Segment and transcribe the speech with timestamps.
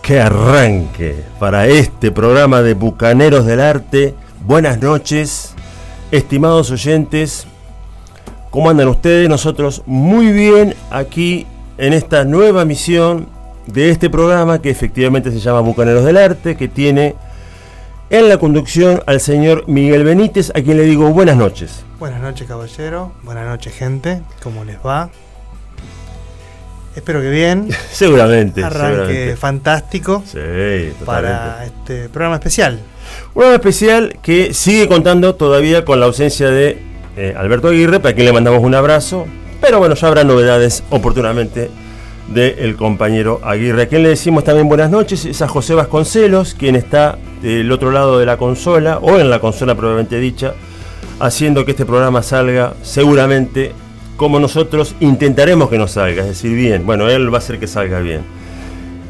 [0.00, 4.14] ¡Qué arranque para este programa de Bucaneros del Arte!
[4.46, 5.54] Buenas noches,
[6.10, 7.46] estimados oyentes.
[8.48, 9.28] ¿Cómo andan ustedes?
[9.28, 13.26] Nosotros muy bien aquí en esta nueva misión
[13.66, 17.14] de este programa que efectivamente se llama Bucaneros del Arte, que tiene
[18.08, 21.84] en la conducción al señor Miguel Benítez, a quien le digo buenas noches.
[21.98, 23.12] Buenas noches, caballero.
[23.22, 24.22] Buenas noches, gente.
[24.42, 25.10] ¿Cómo les va?
[26.94, 27.68] Espero que bien.
[27.92, 28.62] seguramente.
[28.62, 30.22] Arranque fantástico.
[30.26, 32.80] Sí, Para este programa especial.
[33.28, 36.78] Un programa especial que sigue contando todavía con la ausencia de
[37.16, 39.26] eh, Alberto Aguirre, para quien le mandamos un abrazo.
[39.60, 41.70] Pero bueno, ya habrá novedades oportunamente
[42.28, 43.82] del compañero Aguirre.
[43.82, 47.90] A quien le decimos también buenas noches es a José Vasconcelos, quien está del otro
[47.90, 50.54] lado de la consola, o en la consola probablemente dicha,
[51.20, 53.72] haciendo que este programa salga seguramente
[54.22, 56.86] como nosotros intentaremos que nos salga, es decir, bien.
[56.86, 58.20] Bueno, él va a hacer que salga bien.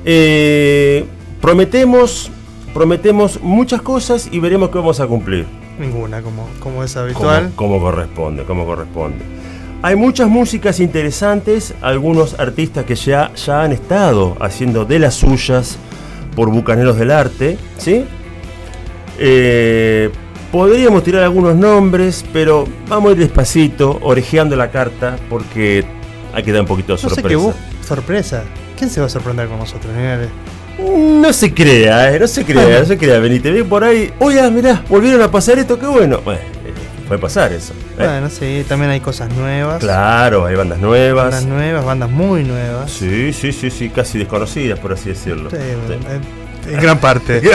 [0.06, 1.04] Eh,
[1.38, 2.30] prometemos,
[2.72, 5.44] prometemos muchas cosas y veremos qué vamos a cumplir.
[5.78, 7.52] Ninguna, como, como es habitual.
[7.56, 9.18] Como, corresponde, como corresponde.
[9.82, 15.76] Hay muchas músicas interesantes, algunos artistas que ya, ya han estado haciendo de las suyas
[16.34, 18.06] por Bucaneros del Arte, ¿sí?
[19.18, 20.10] Eh,
[20.52, 25.82] Podríamos tirar algunos nombres, pero vamos a ir despacito, orejeando la carta, porque
[26.34, 27.54] hay que dar un poquito de sorpresa.
[27.82, 28.44] sorpresa.
[28.76, 29.90] ¿Quién se va a sorprender con nosotros,
[30.78, 33.50] No se crea, eh, no se crea, no se crea, Benítez.
[33.54, 36.20] Ve por ahí, oye, mirá, volvieron a pasar esto, qué bueno.
[36.22, 36.74] Bueno, eh,
[37.08, 37.72] puede pasar eso.
[37.72, 38.04] ¿eh?
[38.04, 39.78] Bueno, sí, también hay cosas nuevas.
[39.78, 41.24] Claro, hay bandas nuevas.
[41.30, 42.90] Bandas nuevas, bandas muy nuevas.
[42.90, 45.48] Sí, sí, sí, sí, casi desconocidas, por así decirlo.
[45.48, 45.56] Sí,
[46.70, 47.40] En, gran parte.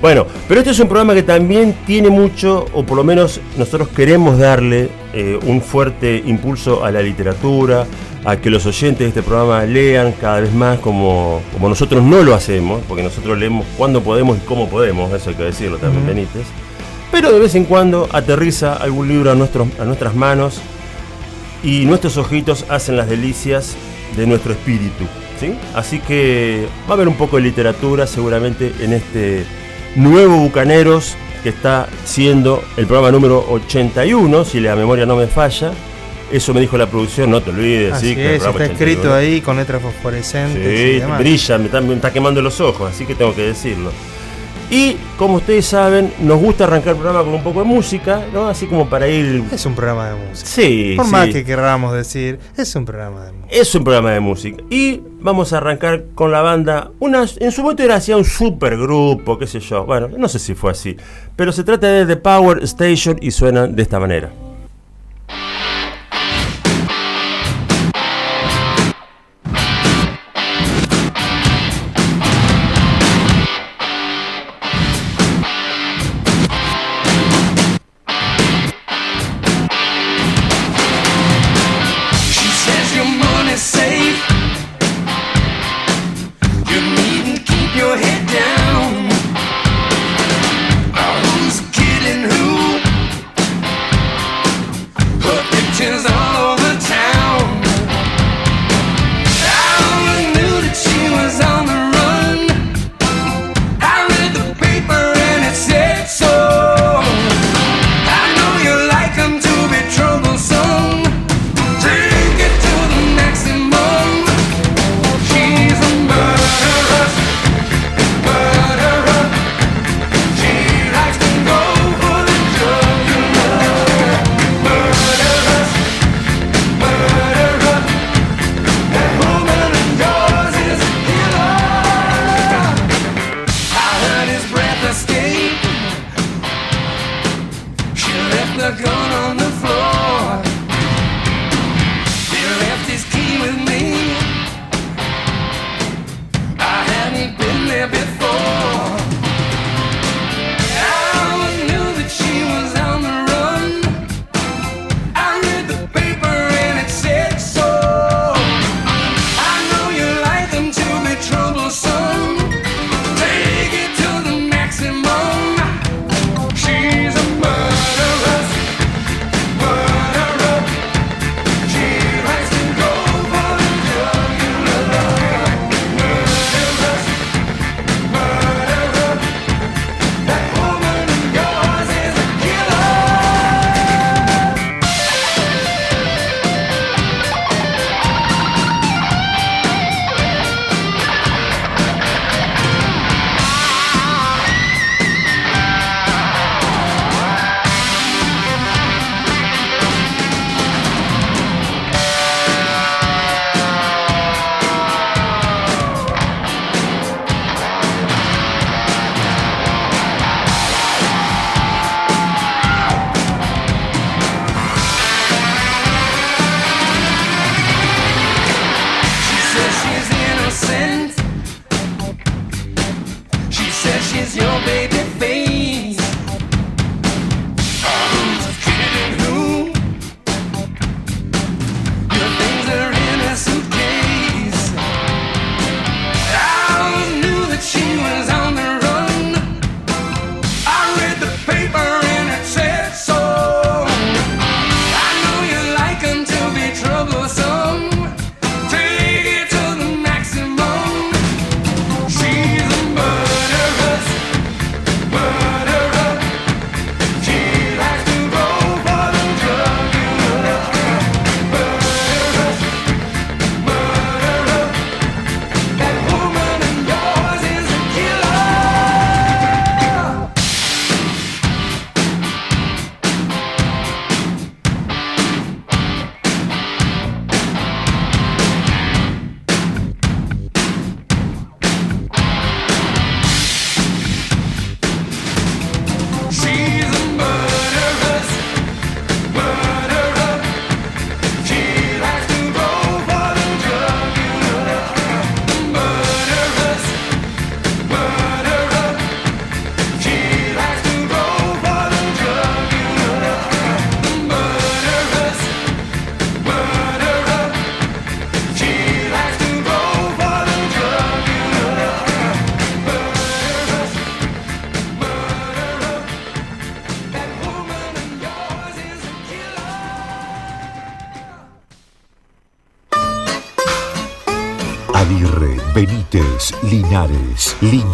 [0.00, 3.88] Bueno, pero este es un programa que también tiene mucho, o por lo menos nosotros
[3.88, 7.84] queremos darle eh, un fuerte impulso a la literatura,
[8.24, 12.22] a que los oyentes de este programa lean cada vez más como, como nosotros no
[12.22, 16.06] lo hacemos, porque nosotros leemos cuando podemos y cómo podemos, eso hay que decirlo también,
[16.06, 16.46] Benítez.
[17.10, 20.60] Pero de vez en cuando aterriza algún libro a, nuestros, a nuestras manos
[21.64, 23.74] y nuestros ojitos hacen las delicias
[24.16, 25.06] de nuestro espíritu.
[25.40, 25.54] ¿sí?
[25.74, 29.44] Así que va a haber un poco de literatura seguramente en este
[29.96, 35.72] Nuevo Bucaneros, que está siendo el programa número 81, si la memoria no me falla.
[36.30, 37.94] Eso me dijo la producción, no te olvides.
[37.94, 40.62] Así que está escrito ahí con letras fosforescentes.
[40.62, 43.90] Sí, brilla, me me está quemando los ojos, así que tengo que decirlo.
[44.70, 48.48] Y como ustedes saben, nos gusta arrancar el programa con un poco de música, ¿no?
[48.48, 49.42] Así como para ir.
[49.50, 50.46] Es un programa de música.
[50.46, 50.92] Sí.
[50.94, 53.56] Por más que querramos decir, es un programa de música.
[53.56, 54.62] Es un programa de música.
[54.68, 56.90] Y vamos a arrancar con la banda.
[57.00, 59.84] Una, en su momento era así un supergrupo, qué sé yo.
[59.84, 60.96] Bueno, no sé si fue así.
[61.36, 64.30] Pero se trata de The Power Station y suenan de esta manera.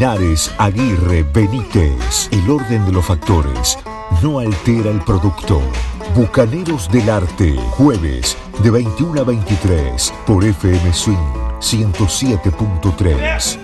[0.05, 2.29] Aguirre, Benítez.
[2.31, 3.79] El orden de los factores
[4.23, 5.63] no altera el producto.
[6.15, 11.17] Bucaneros del Arte, jueves de 21 a 23 por FM Swing
[11.59, 13.64] 107.3.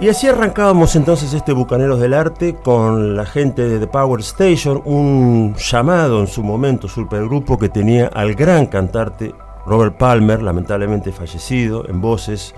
[0.00, 4.80] Y así arrancábamos entonces este Bucaneros del Arte con la gente de The Power Station,
[4.86, 9.34] un llamado en su momento supergrupo que tenía al gran cantante
[9.66, 12.54] Robert Palmer, lamentablemente fallecido, en voces,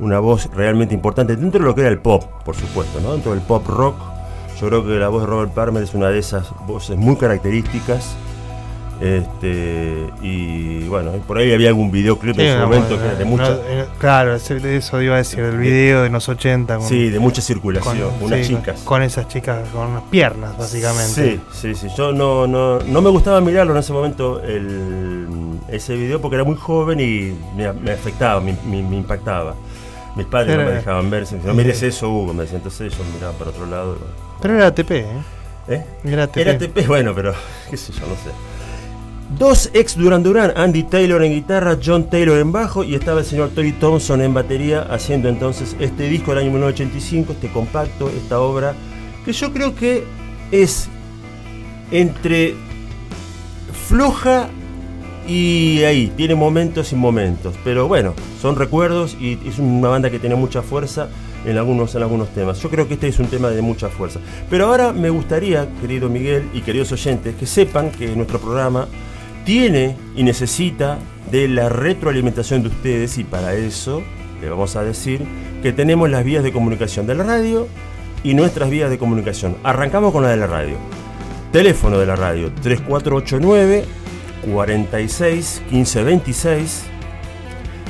[0.00, 3.12] una voz realmente importante dentro de lo que era el pop, por supuesto, ¿no?
[3.12, 3.94] dentro del pop rock.
[4.60, 8.16] Yo creo que la voz de Robert Palmer es una de esas voces muy características
[9.00, 13.52] este, y bueno, por ahí había algún videoclip en ese momento que era de mucha.
[13.66, 16.76] Eh, claro, eso iba a decir, el video de los 80.
[16.76, 18.82] Con, sí, de mucha circulación, con, unas chicas.
[18.82, 21.14] Con esas chicas, con las piernas, básicamente.
[21.14, 21.88] Sí, sí, sí.
[21.96, 25.26] Yo no, no, no me gustaba mirarlo en ese momento, el,
[25.68, 29.54] ese video, porque era muy joven y me, afectaba, me, impactaba.
[30.14, 31.26] Mis padres no me dejaban ver.
[31.42, 32.58] no mires eso, Hugo, me decía.
[32.58, 33.96] Entonces yo miraba para otro lado.
[34.42, 35.06] Pero era ATP, ¿eh?
[35.68, 35.84] ¿Eh?
[36.04, 36.36] Era ATP.
[36.36, 37.32] Era ATP, bueno, pero
[37.70, 38.59] qué sé yo, no sé.
[39.38, 43.26] Dos ex Duran Duran, Andy Taylor en guitarra, John Taylor en bajo y estaba el
[43.26, 48.40] señor Tori Thompson en batería haciendo entonces este disco del año 1985, este compacto, esta
[48.40, 48.74] obra,
[49.24, 50.04] que yo creo que
[50.50, 50.88] es
[51.92, 52.54] entre
[53.88, 54.48] floja
[55.28, 60.18] y ahí, tiene momentos y momentos, pero bueno, son recuerdos y es una banda que
[60.18, 61.08] tiene mucha fuerza
[61.44, 62.60] en algunos, en algunos temas.
[62.60, 64.18] Yo creo que este es un tema de mucha fuerza.
[64.50, 68.88] Pero ahora me gustaría, querido Miguel y queridos oyentes, que sepan que nuestro programa
[69.44, 70.98] tiene y necesita
[71.30, 74.02] de la retroalimentación de ustedes y para eso
[74.40, 75.22] le vamos a decir
[75.62, 77.68] que tenemos las vías de comunicación de la radio
[78.24, 79.56] y nuestras vías de comunicación.
[79.62, 80.76] Arrancamos con la de la radio.
[81.52, 83.84] Teléfono de la radio 3489
[84.52, 86.84] 46 1526.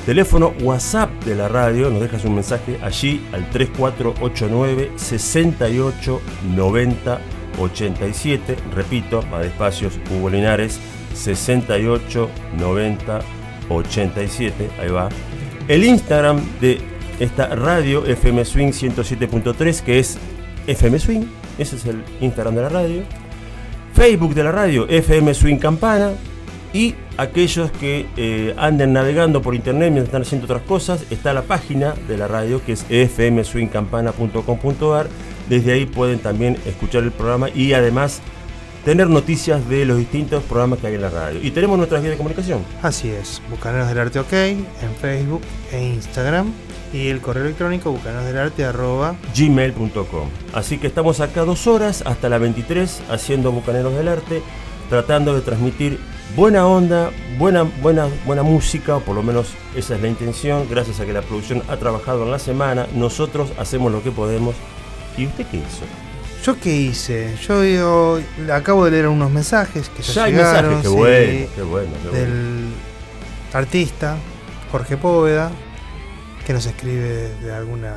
[0.06, 6.20] Teléfono WhatsApp de la radio, nos dejas un mensaje allí al 3489 68
[6.56, 7.20] 90
[7.58, 8.56] 87.
[8.74, 10.80] Repito, más despacios, Hugo Linares
[11.14, 13.20] 68 90
[13.70, 14.70] 87.
[14.80, 15.08] Ahí va.
[15.68, 16.80] El Instagram de
[17.20, 20.18] esta radio FM Swing 107.3, que es
[20.66, 21.22] FM Swing.
[21.58, 23.02] Ese es el Instagram de la radio.
[23.94, 26.12] Facebook de la radio, FM Swing Campana.
[26.72, 31.42] Y aquellos que eh, anden navegando por internet mientras están haciendo otras cosas, está la
[31.42, 35.08] página de la radio que es fmswingcampana.com.ar.
[35.48, 38.22] Desde ahí pueden también escuchar el programa y además
[38.84, 41.40] tener noticias de los distintos programas que hay en la radio.
[41.42, 42.64] Y tenemos nuestras vías de comunicación.
[42.82, 46.52] Así es, Bucaneros del Arte OK en Facebook e Instagram
[46.92, 47.96] y el correo electrónico
[49.36, 54.42] gmail.com Así que estamos acá dos horas hasta la 23 haciendo Bucaneros del Arte,
[54.88, 56.00] tratando de transmitir
[56.34, 61.00] buena onda, buena, buena, buena música, o por lo menos esa es la intención, gracias
[61.00, 64.54] a que la producción ha trabajado en la semana, nosotros hacemos lo que podemos.
[65.16, 66.09] ¿Y usted qué hizo?
[66.44, 67.36] ¿Yo qué hice?
[67.46, 68.18] Yo,
[68.52, 70.74] acabo de leer unos mensajes que ya, llegaron.
[70.74, 72.68] Mensajes, qué, bueno, qué bueno, del
[73.52, 74.16] artista
[74.72, 75.50] Jorge Póveda,
[76.46, 77.94] que nos escribe de alguna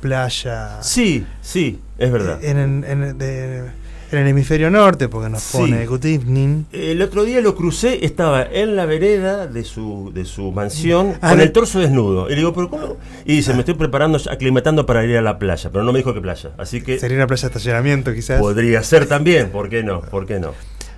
[0.00, 0.82] playa.
[0.82, 2.42] Sí, sí, es verdad.
[2.42, 3.70] En, en, de,
[4.12, 6.64] en el hemisferio norte, porque nos pone Good Evening.
[6.72, 11.30] El otro día lo crucé, estaba en la vereda de su, de su mansión ah,
[11.30, 12.26] con el torso desnudo.
[12.26, 12.96] Y le digo, ¿pero cómo?
[13.24, 16.12] Y dice, me estoy preparando, aclimatando para ir a la playa, pero no me dijo
[16.14, 16.50] qué playa.
[16.58, 16.98] Así que.
[16.98, 18.40] Sería una playa de estacionamiento, quizás.
[18.40, 20.00] Podría ser también, ¿por qué no?
[20.00, 20.54] ¿Por qué no?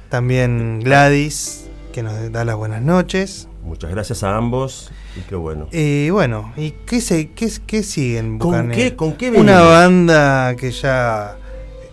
[0.09, 3.49] También Gladys, que nos da las buenas noches.
[3.63, 5.69] Muchas gracias a ambos y qué bueno.
[5.71, 8.39] Y bueno, ¿y qué, se, qué, qué siguen?
[8.39, 11.37] ¿Con qué, ¿Con qué Una banda que ya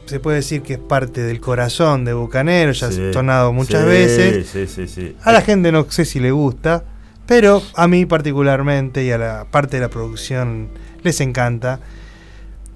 [0.10, 5.16] se puede decir que es parte del corazón de Bucanero, ya ha sonado muchas veces.
[5.24, 6.84] a la gente no sé si le gusta,
[7.28, 10.70] pero a mí particularmente y a la parte de la producción
[11.04, 11.80] les encanta.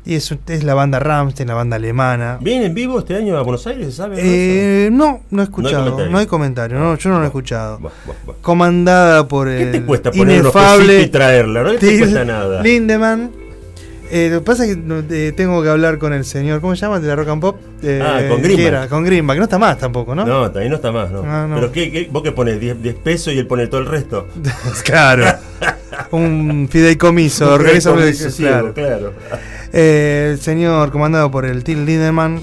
[0.06, 2.38] Y es, es la banda Ramstein, la banda alemana.
[2.42, 4.18] ¿Viene en vivo este año a Buenos Aires, sabe?
[4.20, 6.10] Eh, no, no he escuchado.
[6.10, 7.80] No hay comentario, no, yo no lo he escuchado.
[8.42, 9.72] Comandada por el.
[9.72, 11.64] ¿Qué te cuesta poner inefable y traerla?
[11.64, 12.62] No te cuesta nada.
[12.62, 13.43] Lindemann
[14.16, 16.82] eh, lo que pasa es que eh, tengo que hablar con el señor, ¿cómo se
[16.82, 17.00] llama?
[17.00, 17.58] De la Rock and Pop.
[17.82, 18.88] Eh, ah, con Greenback.
[18.88, 20.24] con Greenback, no está más tampoco, ¿no?
[20.24, 21.24] No, también no está más, ¿no?
[21.26, 22.62] Ah, Pero ¿qué, vos qué pones?
[22.62, 24.28] ¿10, pesos y él pone todo el resto?
[24.86, 25.26] claro.
[26.12, 28.02] un fideicomiso, organiza un
[28.38, 28.74] claro.
[28.76, 29.14] claro.
[29.72, 32.40] el señor comandado por el Till Lindemann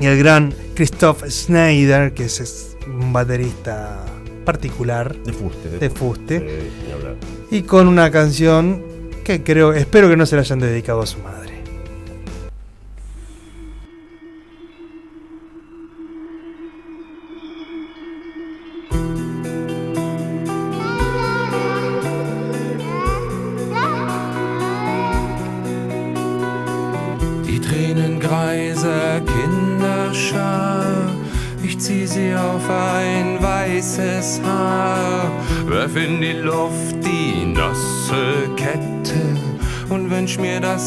[0.00, 4.02] y el gran Christoph Schneider, que es un baterista
[4.46, 6.70] particular de fuste, de, fuste,
[7.50, 8.89] y con una canción
[9.38, 11.39] creo, espero que no se la hayan dedicado a su madre.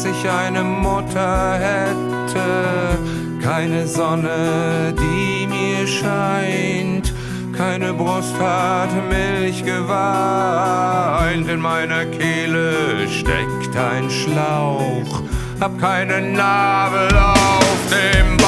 [0.04, 2.98] Dass ich eine Mutter hätte.
[3.42, 7.12] Keine Sonne, die mir scheint,
[7.56, 11.48] keine Brust hat Milch geweint.
[11.48, 15.22] In meiner Kehle steckt ein Schlauch,
[15.60, 18.43] hab keine Nabel auf dem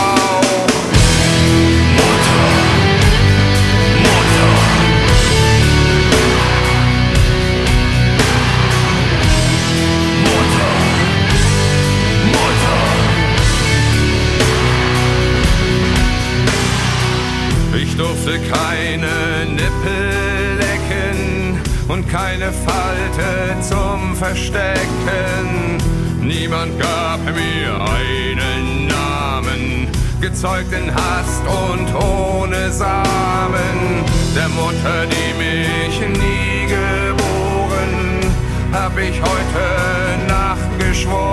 [18.26, 25.78] durfte keine Nippel lecken und keine Falte zum Verstecken.
[26.21, 29.88] Niemand gab mir einen Namen,
[30.21, 34.04] gezeugt in Hast und ohne Samen.
[34.35, 38.33] Der Mutter, die mich nie geboren,
[38.73, 41.33] hab ich heute Nacht geschworen,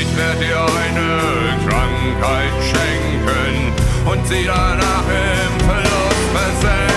[0.00, 3.72] ich werde dir eine Krankheit schenken
[4.10, 5.04] und sie danach
[6.64, 6.93] sand.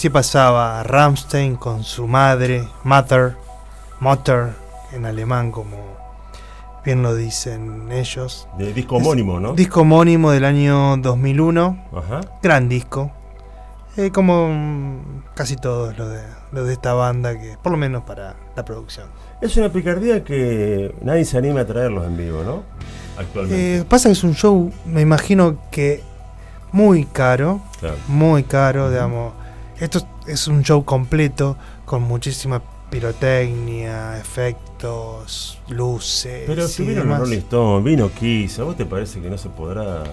[0.00, 3.36] Así pasaba Ramstein con su madre, Mother,
[4.00, 4.54] Mutter,
[4.94, 5.76] en alemán, como
[6.82, 8.48] bien lo dicen ellos.
[8.56, 9.52] De disco homónimo, ¿no?
[9.52, 11.84] Disco homónimo del año 2001.
[11.94, 12.20] Ajá.
[12.42, 13.12] Gran disco.
[13.98, 15.02] Eh, como
[15.34, 19.06] casi todos lo de, de esta banda, que por lo menos para la producción.
[19.42, 22.62] Es una picardía que nadie se anima a traerlos en vivo, ¿no?
[23.18, 23.80] Actualmente.
[23.80, 26.02] Eh, pasa que es un show, me imagino que
[26.72, 27.60] muy caro.
[28.08, 29.34] Muy caro, digamos
[29.80, 36.44] esto es un show completo con muchísima pirotecnia, efectos, luces.
[36.46, 40.04] Pero si vino Rolling Stone, vino Kiss, ¿a vos te parece que no se podrá?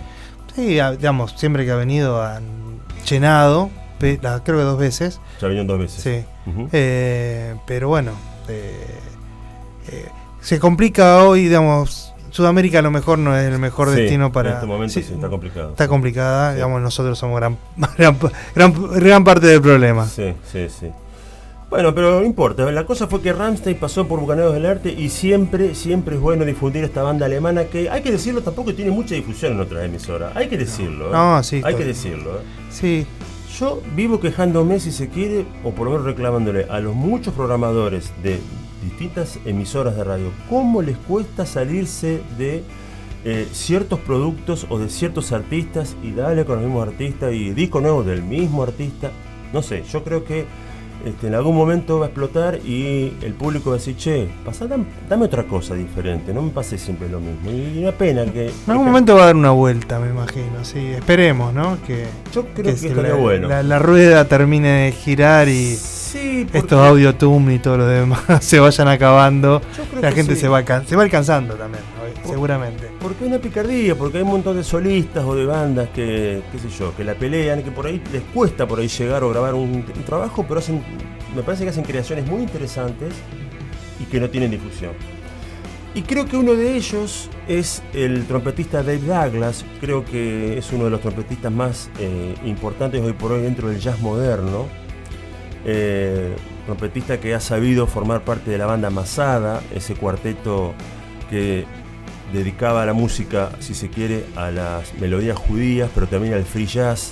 [0.56, 5.19] Sí, digamos, siempre que ha venido han llenado, creo que dos veces.
[5.41, 6.01] Ya vinieron dos veces.
[6.03, 6.25] Sí.
[6.71, 8.12] Eh, pero bueno,
[10.41, 14.50] se complica hoy, digamos, Sudamérica a lo mejor no es el mejor destino para.
[14.50, 15.71] En este momento sí, está complicado.
[15.71, 17.39] Está complicada, digamos, nosotros somos
[17.97, 18.17] gran,
[18.95, 20.06] gran, parte del problema.
[20.06, 20.91] Sí, sí, sí.
[21.71, 22.71] Bueno, pero no importa.
[22.71, 26.45] La cosa fue que Ramstein pasó por Bucaneros del Arte y siempre, siempre es bueno
[26.45, 30.36] difundir esta banda alemana que, hay que decirlo, tampoco tiene mucha difusión en otras emisoras.
[30.36, 31.12] Hay que decirlo.
[31.12, 31.43] No, ¿eh?
[31.43, 31.62] sí.
[31.65, 32.36] Hay que decirlo.
[32.36, 32.43] ¿eh?
[32.69, 33.08] Sí.
[33.60, 38.13] Yo vivo quejándome, si se quiere, o por lo menos reclamándole a los muchos programadores
[38.21, 38.39] de
[38.89, 42.63] distintas emisoras de radio, cómo les cuesta salirse de
[43.26, 47.82] eh, ciertos productos o de ciertos artistas y darle con los mismos artistas y disco
[47.82, 49.12] nuevo del mismo artista.
[49.54, 50.45] No sé, yo creo que
[51.06, 54.28] este, en algún momento va a explotar y el público va a decir, che,
[55.10, 57.52] dame, otra cosa diferente, no me pase siempre lo mismo.
[57.52, 58.47] Y una pena que...
[58.47, 61.78] En algún momento va a dar una vuelta, me imagino, sí, esperemos, ¿no?
[61.86, 63.47] Que, yo creo que, estaría bueno.
[63.47, 65.76] La, rueda termine de girar y
[66.53, 69.62] estos audio y todo lo demás se vayan acabando.
[70.01, 71.84] La gente se, va, se va alcanzando también,
[72.25, 72.89] seguramente.
[73.01, 76.60] Porque hay una picardía, porque hay un montón de solistas o de bandas que, qué
[76.60, 79.53] sé yo, que la pelean, que por ahí les cuesta por ahí llegar o grabar
[79.53, 80.84] un, trabajo, pero hacen,
[81.36, 83.13] me parece que hacen creaciones muy interesantes
[83.99, 84.91] y que no tienen difusión.
[85.95, 90.84] Y creo que uno de ellos es el trompetista Dave Douglas, creo que es uno
[90.86, 94.67] de los trompetistas más eh, importantes hoy por hoy dentro del jazz moderno.
[95.69, 96.34] Eh,
[96.65, 100.73] trompetista que ha sabido formar parte de la banda Masada, ese cuarteto
[101.30, 101.65] que
[102.32, 107.12] dedicaba la música, si se quiere, a las melodías judías, pero también al free jazz,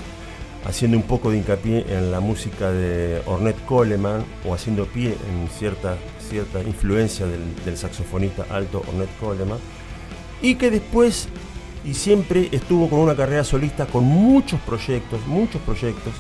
[0.66, 5.50] haciendo un poco de hincapié en la música de Ornette Coleman o haciendo pie en
[5.50, 5.98] cierta,
[6.30, 9.60] cierta influencia del, saxofonista alto Ornette Coleman,
[10.42, 11.28] y que después
[11.84, 16.14] y siempre estuvo con una carrera solista con muchos proyectos, muchos proyectos,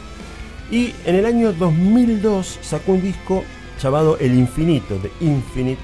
[0.71, 3.43] y en el año 2002 sacó un disco
[3.81, 5.81] llamado El Infinito, de Infinite,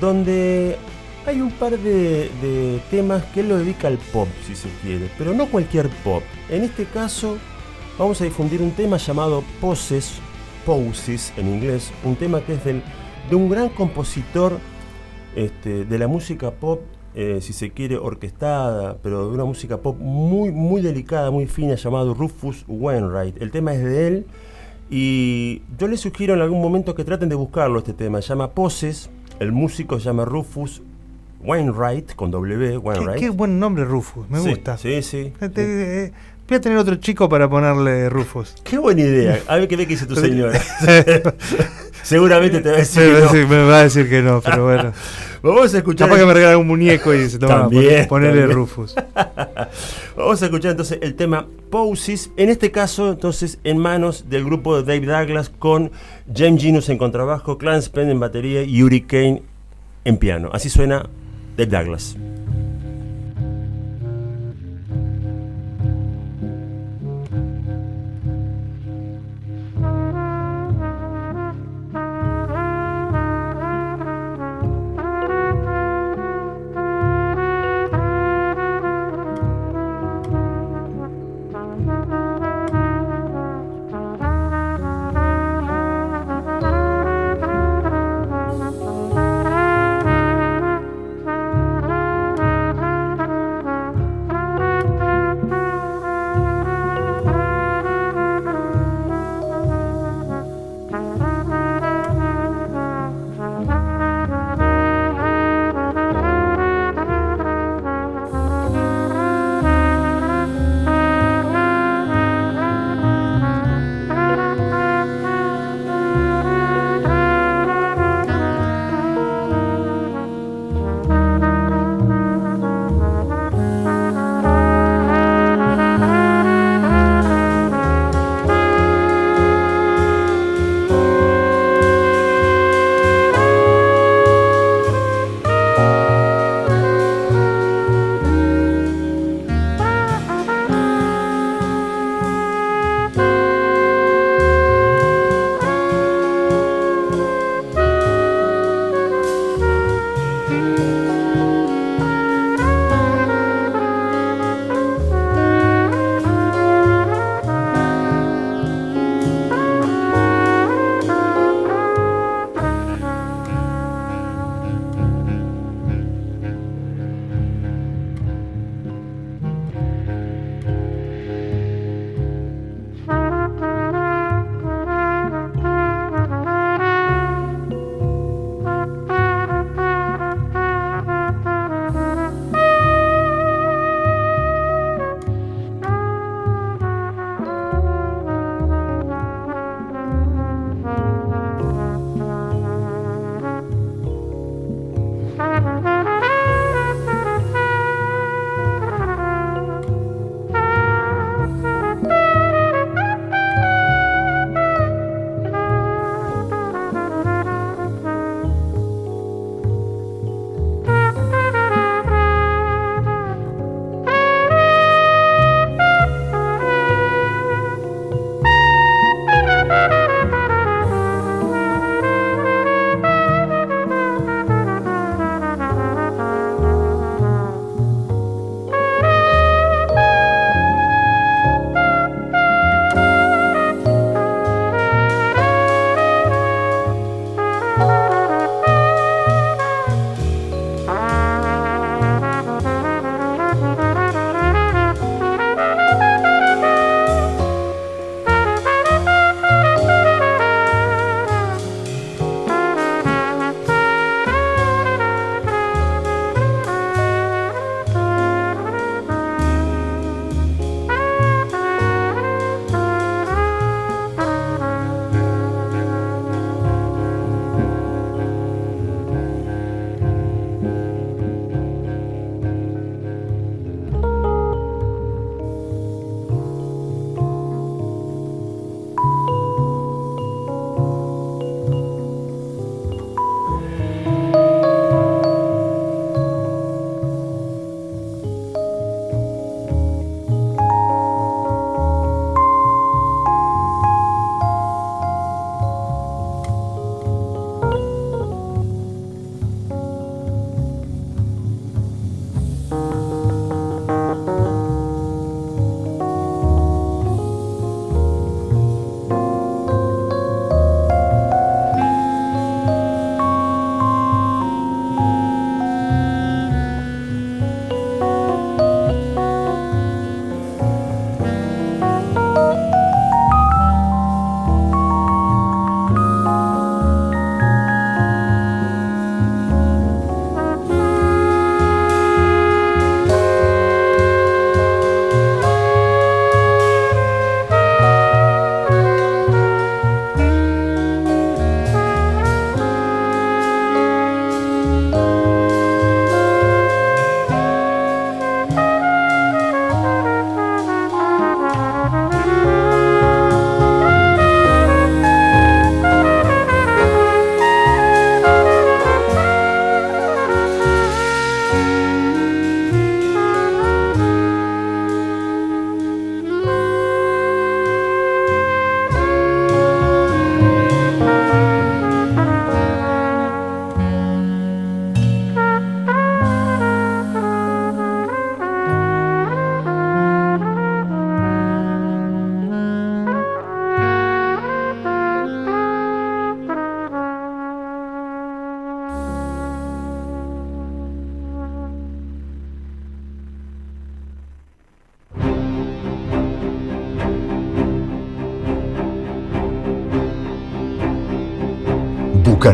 [0.00, 0.76] donde
[1.26, 5.34] hay un par de, temas que él lo dedica al pop, si se quiere, pero
[5.34, 6.22] no cualquier pop.
[6.48, 7.38] En este caso,
[7.98, 10.14] vamos a difundir un tema llamado Poses,
[10.66, 12.82] Poses en inglés, un tema que es del,
[13.28, 14.58] de un gran compositor
[15.34, 16.80] este, de la música pop,
[17.14, 21.76] eh, si se quiere, orquestada, pero de una música pop muy, muy delicada, muy fina,
[21.76, 23.40] llamado Rufus Wainwright.
[23.40, 24.26] El tema es de él
[24.90, 28.20] y yo les sugiero en algún momento que traten de buscarlo este tema.
[28.20, 30.82] Se llama Poses, el músico se llama Rufus
[31.44, 33.20] Wainwright, con W, Wainwright.
[33.20, 34.78] Qué, buen nombre Rufus, me gusta.
[34.78, 35.32] Sí, sí.
[35.40, 36.12] Eh,
[36.48, 38.54] voy a tener otro chico para ponerle Rufus.
[38.64, 39.40] Qué buena idea.
[39.48, 40.60] A ver qué ve que dice tu señora.
[42.02, 43.48] Seguramente te va a decir que no.
[43.48, 44.92] me va a decir que no, pero bueno.
[45.44, 46.08] Vamos a escuchar.
[46.08, 47.68] Capaz que me regalan un muñeco y se toma
[48.08, 48.94] ponerle Rufus.
[50.16, 52.30] Vamos a escuchar entonces el tema Poses.
[52.38, 55.92] En este caso, entonces, en manos del grupo de Dave Douglas con
[56.34, 59.42] James Genus en contrabajo, Clarence Penn en batería y Yuri Kane
[60.06, 60.48] en piano.
[60.50, 61.10] Así suena
[61.58, 62.16] de Douglas.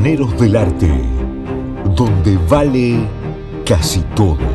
[0.03, 0.89] Del Arte,
[1.95, 3.07] donde vale
[3.67, 4.50] casi todo.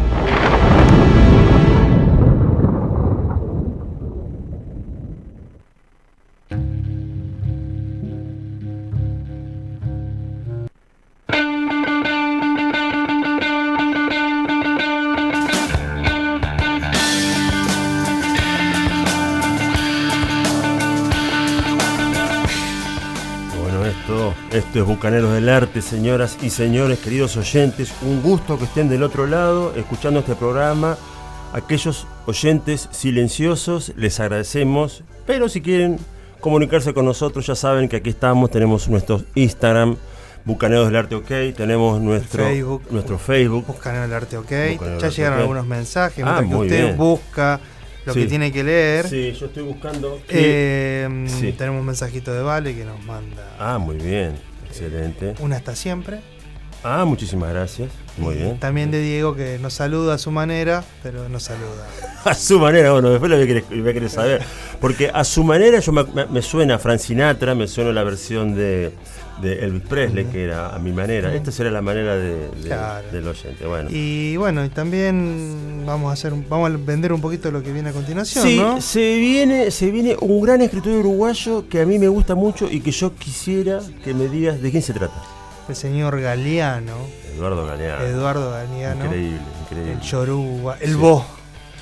[24.86, 27.94] Bucaneros del Arte, señoras y señores, queridos oyentes.
[28.04, 30.98] Un gusto que estén del otro lado escuchando este programa.
[31.54, 35.04] Aquellos oyentes silenciosos, les agradecemos.
[35.26, 35.98] Pero si quieren
[36.40, 38.52] comunicarse con nosotros, ya saben que aquí estamos.
[38.52, 39.98] Tenemos nuestro Instagram,
[40.46, 41.56] Bucaneros del Arte OK.
[41.56, 42.84] Tenemos nuestro Facebook.
[42.92, 43.66] Nuestro Facebook.
[43.66, 44.52] Bucaneros del Arte OK.
[45.02, 46.24] ya llegaron algunos mensajes.
[46.28, 47.60] Ah, que usted busca
[48.06, 49.08] lo que tiene que leer.
[49.08, 50.20] Sí, yo estoy buscando.
[50.30, 51.08] Eh,
[51.58, 53.56] tenemos un mensajito de Vale que nos manda.
[53.60, 54.36] Ah, muy bien,
[54.76, 55.36] excelente.
[55.40, 56.20] Una hasta siempre.
[56.84, 57.90] Ah, muchísimas gracias.
[58.18, 58.60] Muy bien.
[58.60, 61.88] También de Diego que nos saluda a su manera, pero nos saluda.
[62.24, 64.44] a su manera, bueno, después lo voy a querer, saber.
[64.80, 68.94] Porque a su manera yo me, suena Frank Sinatra, me suena la versión de
[69.42, 71.34] de Elvis Presley, que era a mi manera.
[71.34, 72.50] Esta será la manera de,
[73.12, 73.66] del oyente.
[73.66, 73.90] Bueno.
[73.92, 77.90] Y bueno, y también vamos a hacer vamos a vender un poquito lo que viene
[77.90, 78.46] a continuación.
[78.46, 82.70] Sí, se viene, se viene un gran escritor uruguayo que a mí me gusta mucho
[82.70, 85.22] y que yo quisiera que me digas de quién se trata.
[85.68, 86.94] El señor Galeano.
[87.36, 88.06] Eduardo Galeano.
[88.06, 89.06] Eduardo Galeano.
[89.06, 89.94] Increíble, increíble.
[89.94, 91.26] El Choruba, el Bo,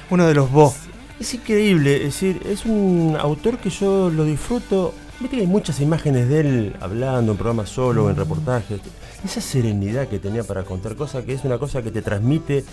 [0.09, 0.73] uno de los Bo.
[1.19, 5.79] Es increíble, es decir, es un autor que yo lo disfruto Viste que hay muchas
[5.79, 8.81] imágenes de él hablando en programas solo, en reportajes.
[9.23, 12.65] Esa serenidad que tenía para contar cosas, que es una cosa que te transmite.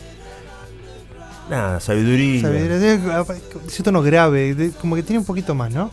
[1.49, 2.43] Nada, sabiduría.
[2.43, 3.25] Sabiduría,
[3.67, 5.91] ese tono grave, como que tiene un poquito más, ¿no?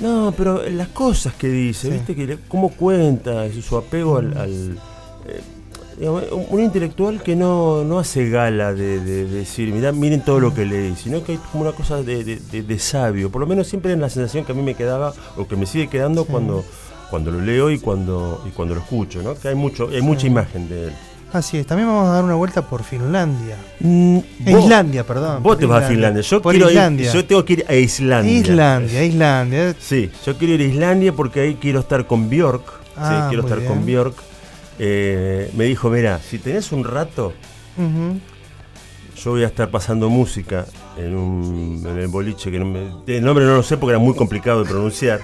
[0.00, 2.14] No, pero las cosas que dice, ¿viste?
[2.14, 4.78] Que, cómo cuenta, su apego al.
[5.26, 5.40] Eh,
[6.00, 11.24] un intelectual que no, hace gala de, decir, mirá, miren todo lo que leí, sino
[11.24, 13.30] que hay como una cosa de, sabio.
[13.30, 15.66] Por lo menos siempre es la sensación que a mí me quedaba, o que me
[15.66, 16.64] sigue quedando cuando,
[17.10, 19.34] cuando lo leo y cuando, y cuando lo escucho, ¿no?
[19.34, 20.92] Que hay, mucho, hay mucha imagen de él.
[21.32, 23.56] Así es, también vamos a dar una vuelta por Finlandia.
[23.80, 25.42] Mm, Islandia, perdón.
[25.42, 26.22] Vos te vas a Finlandia.
[26.22, 28.32] Yo, quiero Ir, yo tengo que ir a Islandia.
[28.32, 29.74] Islandia, Islandia.
[29.78, 32.64] Sí, yo quiero ir a Islandia porque ahí quiero estar con Bjork.
[32.64, 34.27] sí, ah, quiero estar con Bjork
[34.78, 37.32] eh, me dijo, mira, si tenés un rato,
[39.16, 43.24] yo voy a estar pasando música en, un, en el boliche, que no me, el
[43.24, 45.20] nombre no lo sé porque era muy complicado de pronunciar.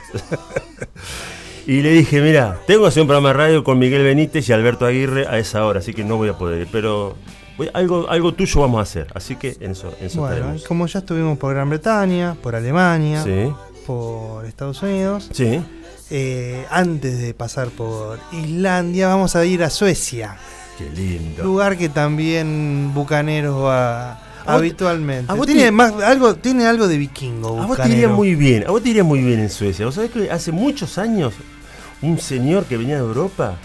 [1.66, 4.52] y le dije, mira, tengo que hacer un programa de radio con Miguel Benítez y
[4.52, 7.16] Alberto Aguirre a esa hora, así que no voy a poder ir, pero
[7.72, 11.38] algo, algo tuyo vamos a hacer, así que en eso, en bueno, como ya estuvimos
[11.38, 13.24] por Gran Bretaña, por Alemania,
[13.86, 15.30] por Estados Unidos.
[15.32, 15.60] Sí
[16.16, 20.36] eh, antes de pasar por Islandia, vamos a ir a Suecia.
[20.78, 21.42] Qué lindo.
[21.42, 25.34] Lugar que también Bucaneros va habitualmente.
[25.44, 27.60] tiene, algo, tiene algo de vikingo.
[27.60, 29.86] A vos te iría muy bien, a vos te iría muy bien en Suecia.
[29.86, 31.34] ¿Vos sabés que hace muchos años
[32.00, 33.56] un señor que venía de Europa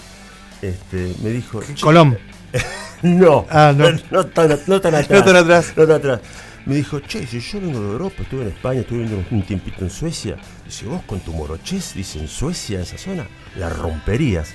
[0.64, 1.62] este, me dijo...
[1.80, 2.18] Colón.
[3.04, 3.92] no, ah, no.
[4.10, 4.68] No, tan, atrás.
[4.68, 5.74] No tan atrás.
[5.78, 6.20] No tan atrás
[6.66, 9.90] me dijo, che, si yo vengo de Europa, estuve en España, estuve un tiempito en
[9.90, 10.38] Suecia,
[10.70, 14.54] dice, vos con tu morochez, dice, en Suecia, esa zona, la romperías.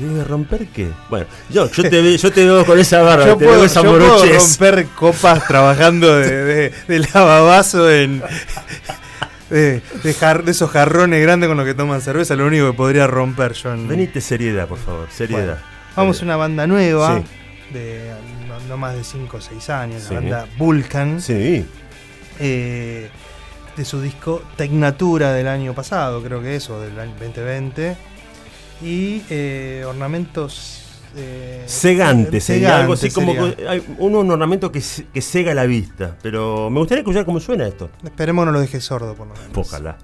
[0.00, 0.90] Yo ¿romper qué?
[1.10, 3.82] Bueno, yo, yo, te, yo te veo con esa barra, yo te puedo, veo esa
[3.82, 8.22] yo puedo romper copas trabajando de, de, lavavaso en...
[9.50, 9.82] De,
[10.46, 13.86] esos jarrones grandes con los que toman cerveza, lo único que podría romper yo en...
[13.86, 15.58] Venite seriedad, por favor, seriedad.
[15.94, 17.22] vamos a una banda nueva
[17.74, 18.10] de
[18.68, 21.20] no, más de 5 o 6 años, la banda Vulcan.
[21.20, 21.66] Sí.
[22.40, 23.10] Eh,
[23.76, 27.96] de su disco Tecnatura del año pasado, creo que eso, del año 2020.
[28.82, 30.80] Y eh, ornamentos.
[31.16, 33.32] Eh, segantes, algo así como
[33.98, 34.82] un, ornamento que,
[35.12, 36.16] que cega la vista.
[36.22, 37.88] Pero me gustaría escuchar cómo suena esto.
[38.02, 39.56] Esperemos no lo deje sordo, por lo menos.
[39.56, 39.96] Ojalá.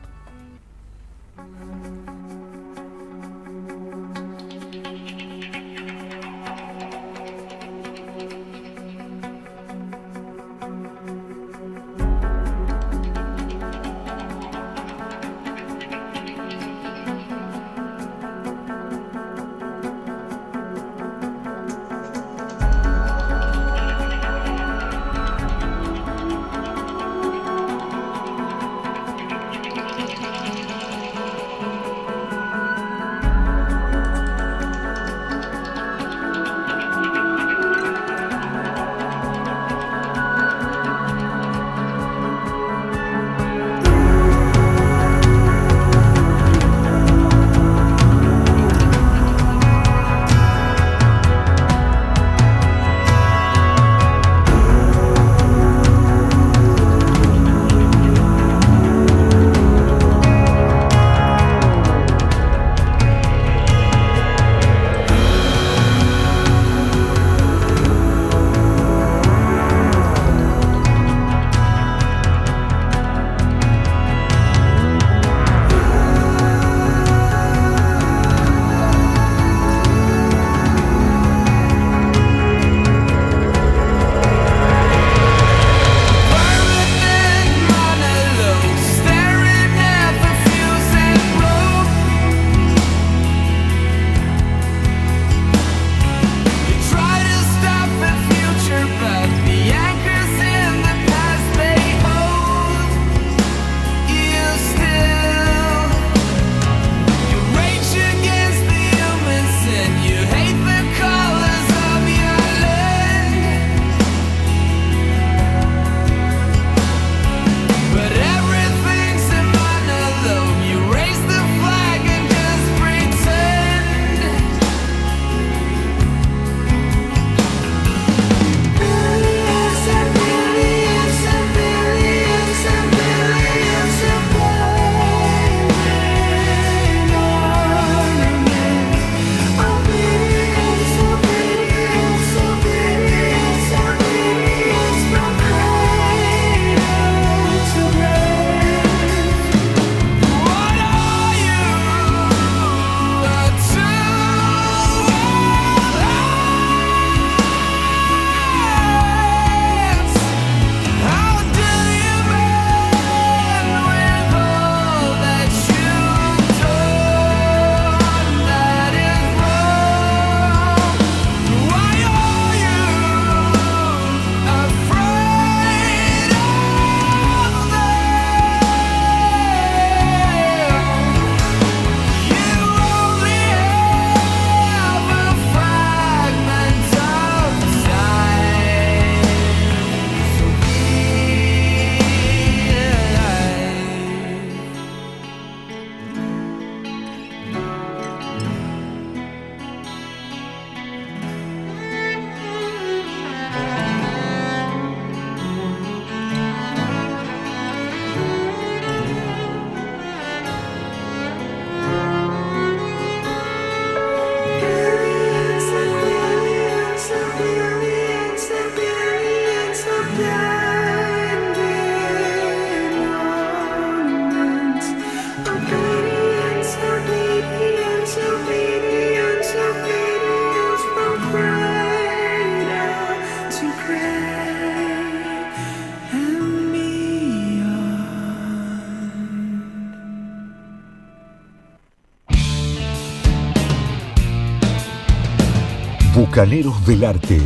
[246.41, 247.39] Bucaneros del Arte,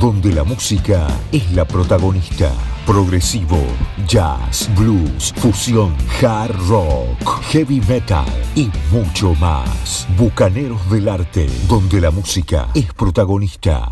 [0.00, 2.50] donde la música es la protagonista.
[2.84, 3.56] Progresivo,
[4.08, 8.26] jazz, blues, fusión, hard rock, heavy metal
[8.56, 10.08] y mucho más.
[10.18, 13.91] Bucaneros del Arte, donde la música es protagonista.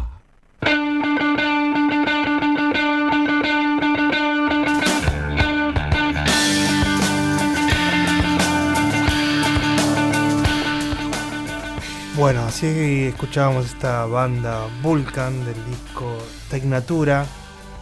[12.31, 16.17] Bueno, así escuchábamos esta banda Vulcan del disco
[16.49, 17.27] Tecnatura.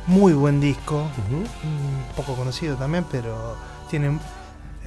[0.06, 3.58] Muy buen disco, un poco conocido también, pero
[3.90, 4.18] tienen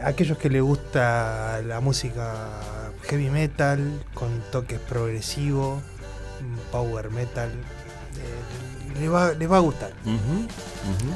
[0.04, 2.34] aquellos que les gusta la música
[3.04, 5.84] heavy metal con toques progresivos,
[6.72, 9.92] power metal, eh, les, va, les, va, a gustar.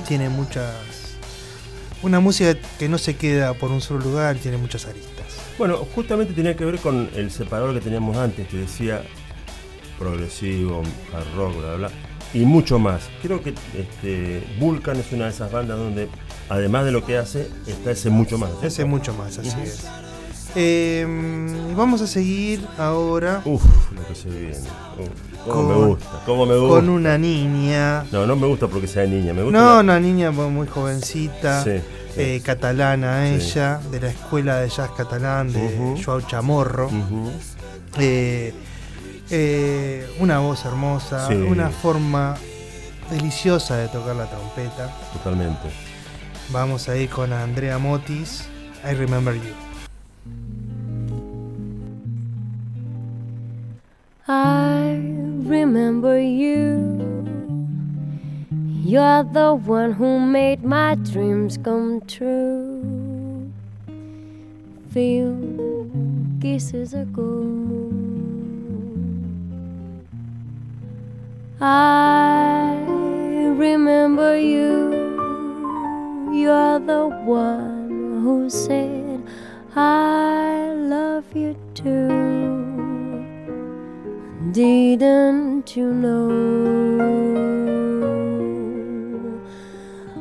[0.07, 0.71] Tiene muchas.
[2.03, 5.14] Una música que no se queda por un solo lugar, tiene muchas aristas.
[5.57, 9.01] Bueno, justamente tenía que ver con el separador que teníamos antes, que decía
[9.97, 10.83] progresivo,
[11.13, 11.89] hard rock, bla, bla,
[12.33, 13.09] y mucho más.
[13.21, 16.09] Creo que este, Vulcan es una de esas bandas donde,
[16.49, 18.51] además de lo que hace, está ese mucho más.
[18.61, 19.87] Ese mucho más, así es.
[20.55, 23.41] Em, vamos a seguir ahora.
[23.43, 24.57] Uf, lo que se viene.
[25.45, 26.75] cómo me gusta, cómo me gusta.
[26.75, 28.05] Con una niña.
[28.11, 29.59] No, no me gusta porque sea niña, me gusta.
[29.59, 31.63] No, una niña muy jovencita.
[31.63, 31.81] Sí.
[32.17, 36.89] Eh, catalana ella, de la escuela de jazz catalán de Joao Chamorro.
[37.99, 38.53] Eh,
[39.29, 42.37] eh, una voz hermosa, una forma
[43.11, 44.95] deliciosa de tocar la trompeta.
[45.11, 45.69] Totalmente.
[46.51, 48.45] Vamos a ir con Andrea Motis,
[48.89, 49.64] I Remember You.
[54.27, 54.99] I
[55.43, 56.97] remember you.
[58.83, 63.51] You're the one who made my dreams come true.
[64.91, 67.91] Few kisses ago,
[71.61, 72.83] I
[73.55, 74.89] remember you.
[76.33, 79.21] You're the one who said,
[79.75, 82.44] I love you too.
[84.55, 86.31] Didn't you know?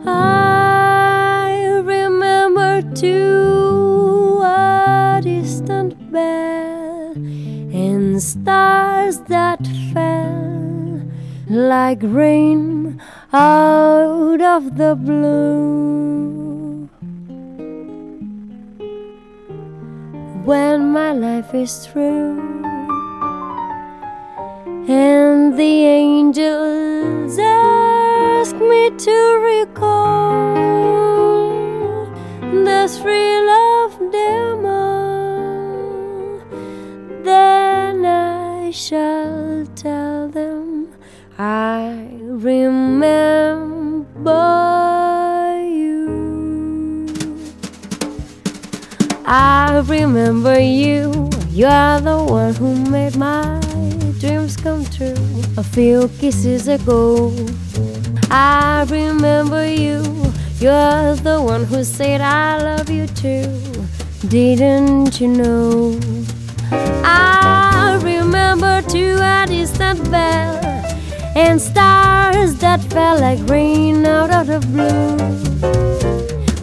[0.04, 11.00] I remember too a distant bell and stars that fell
[11.48, 13.00] like rain
[13.32, 16.88] out of the blue.
[20.44, 22.73] When my life is through
[24.88, 30.54] and the angels ask me to recall
[32.42, 36.38] the thrill of them all,
[37.22, 40.88] then I shall tell them
[41.38, 43.54] I remember
[45.64, 46.04] you.
[49.24, 51.30] I remember you.
[51.50, 53.63] You are the one who made my
[54.26, 55.14] dreams come true
[55.58, 57.30] a few kisses ago.
[58.30, 60.00] I remember you,
[60.60, 63.52] you're the one who said I love you too.
[64.28, 66.00] Didn't you know?
[66.72, 70.56] I remember too a distant bell
[71.36, 75.18] and stars that fell like rain out of the blue.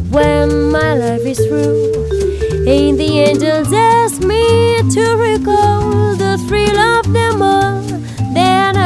[0.09, 7.13] When my life is through, ain't the angels ask me to recall the thrill of
[7.13, 7.50] them all?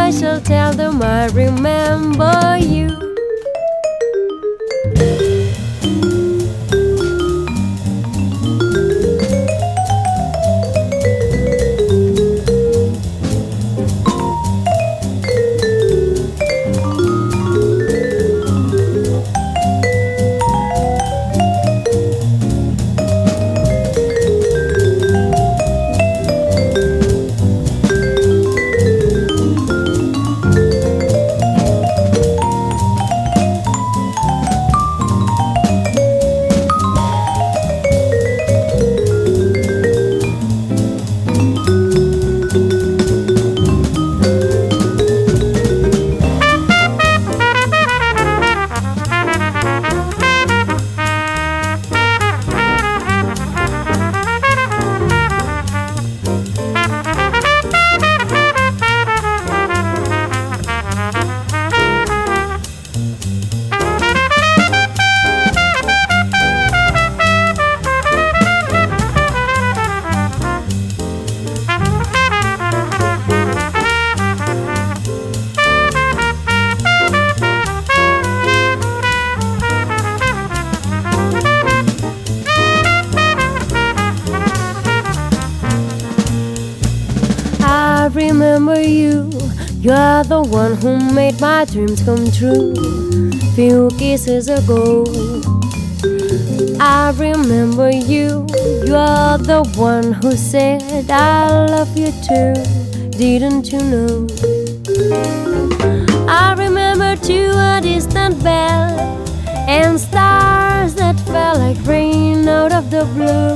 [0.06, 2.95] I shall tell them I remember you.
[90.66, 92.74] One who made my dreams come true.
[93.56, 95.06] Few kisses ago,
[96.80, 98.48] I remember you.
[98.90, 102.54] You're the one who said I love you too.
[103.12, 104.28] Didn't you know?
[106.28, 108.90] I remember too a distant bell
[109.68, 113.56] and stars that fell like rain out of the blue.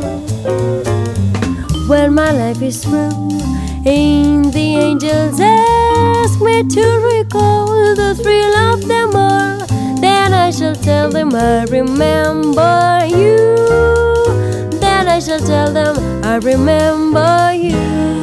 [1.88, 3.32] When my life is through,
[3.84, 5.40] ain't the angels
[6.22, 9.66] ask me to recall the thrill of them all?
[10.02, 13.38] Then I shall tell them I remember you.
[14.80, 18.19] Then I shall tell them I remember you.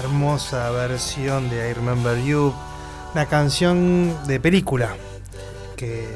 [0.00, 2.54] Hermosa versión de I Remember You,
[3.12, 4.96] una canción de película
[5.76, 6.06] que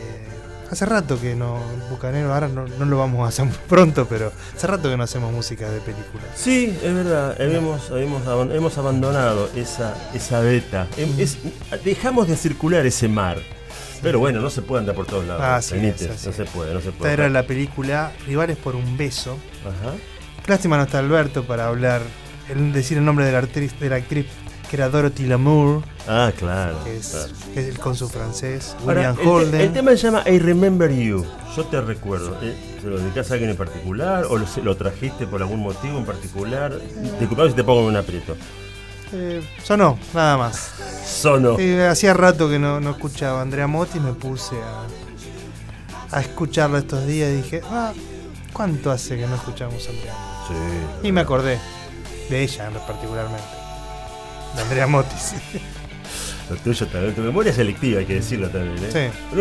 [0.71, 1.61] hace rato que no,
[1.91, 5.71] Bucanero, ahora no, lo vamos a hacer pronto, pero hace rato que no hacemos música
[5.71, 6.23] de película.
[6.35, 10.87] Sí, es verdad, hemos, hemos, abandonado esa, esa beta,
[11.85, 13.39] dejamos de circular ese mar.
[14.03, 15.43] Pero bueno, no se puede andar por todos lados.
[15.43, 17.13] Ah, sí, no se puede, no se puede.
[17.13, 19.39] Esta era la película Rivales por un beso.
[19.63, 19.95] Ajá.
[20.47, 22.03] Lástima no está Alberto para hablar,
[22.73, 24.27] decir el nombre de la actriz, de la actriz
[24.69, 25.83] que era Dorothy Lamour.
[26.09, 26.79] Ah, claro.
[26.85, 29.61] Que es, con su francés, William Holden.
[29.61, 31.25] El, tema se llama I Remember You.
[31.57, 32.37] Yo te recuerdo.
[32.43, 36.05] Eh, ¿Se lo dedicas a alguien en particular o lo, trajiste por algún motivo en
[36.05, 36.79] particular?
[37.19, 38.37] Disculpame si te pongo en un aprieto.
[39.13, 40.73] Eh, sonó, nada más.
[41.07, 41.57] Sonó.
[41.89, 47.07] hacía rato que no, escuchaba a Andrea Motti y me puse a, a escucharlo estos
[47.07, 47.93] días y dije, ah,
[48.53, 51.09] ¿cuánto hace que no escuchamos a Andrea Motti?
[51.09, 51.59] Y me acordé
[52.29, 53.45] de ella particularmente,
[54.55, 55.15] de Andrea Motti.
[56.51, 57.15] Lo tuyo también.
[57.15, 58.77] Tu memoria es selectiva, hay que decirlo también.
[58.85, 59.11] ¿eh?
[59.33, 59.37] Sí.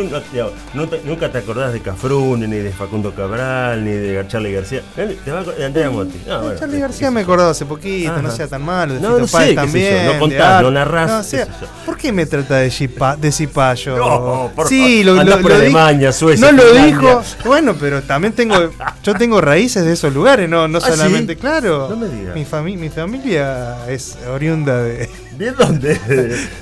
[1.04, 4.82] Nunca, te acordás de Cafrune, ni de Facundo Cabral, ni de Charlie García.
[4.96, 6.22] Te va de Andrea Motti.
[6.28, 8.96] No, Charlie García me acordado hace poquito, no sea tan malo.
[9.00, 10.06] no, no sé, también.
[10.06, 11.10] No contás, no narrás.
[11.10, 11.48] No, sea,
[11.86, 13.98] ¿Por qué me trata de, chipa, de cipayo?
[13.98, 16.52] No, por sí, lo, lo, por lo Alemania, Suecia.
[16.52, 17.22] No lo dijo.
[17.46, 18.56] Bueno, pero también tengo.
[19.04, 21.90] Yo tengo raíces de esos lugares, no, no ¿Ah, solamente, claro.
[21.90, 22.36] No me digas.
[22.64, 25.10] Mi, mi familia es oriunda de.
[25.38, 25.96] ¿De dónde?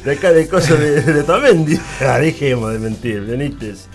[0.06, 1.80] De, acá de cosas de, de Tamendi.
[2.02, 3.88] Ah, dejemos de mentir, Benítez.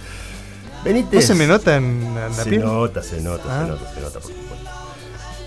[0.84, 1.14] Benítez.
[1.14, 3.66] ¿No se me nota en la se Nota, se nota, se ah.
[3.68, 4.70] nota, se nota, por supuesto.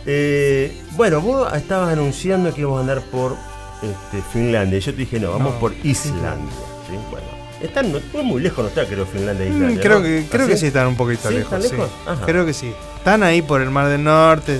[0.05, 3.35] Eh, bueno, vos estabas anunciando que íbamos a andar por
[3.81, 4.79] este, Finlandia.
[4.79, 6.49] Y yo te dije, no, vamos por Islandia.
[6.89, 6.97] ¿sí?
[7.11, 7.27] Bueno,
[7.61, 9.81] están no, muy lejos, no está, creo, Finlandia e Islandia.
[9.81, 11.63] creo que, creo que sí están un poquito lejos.
[11.63, 12.19] ¿Están lejos?
[12.25, 12.73] Creo que sí.
[12.97, 14.59] Están ahí por el Mar del Norte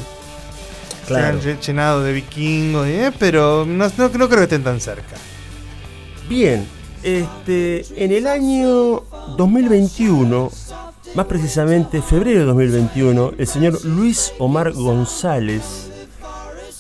[1.10, 3.12] se han llenado de vikingos, ¿eh?
[3.18, 5.16] pero no, creo que estén tan cerca.
[6.28, 6.68] Bien,
[7.02, 9.04] este, en el año
[9.38, 10.52] 2021,
[11.16, 15.90] más precisamente febrero de 2021, el señor Luis Omar González,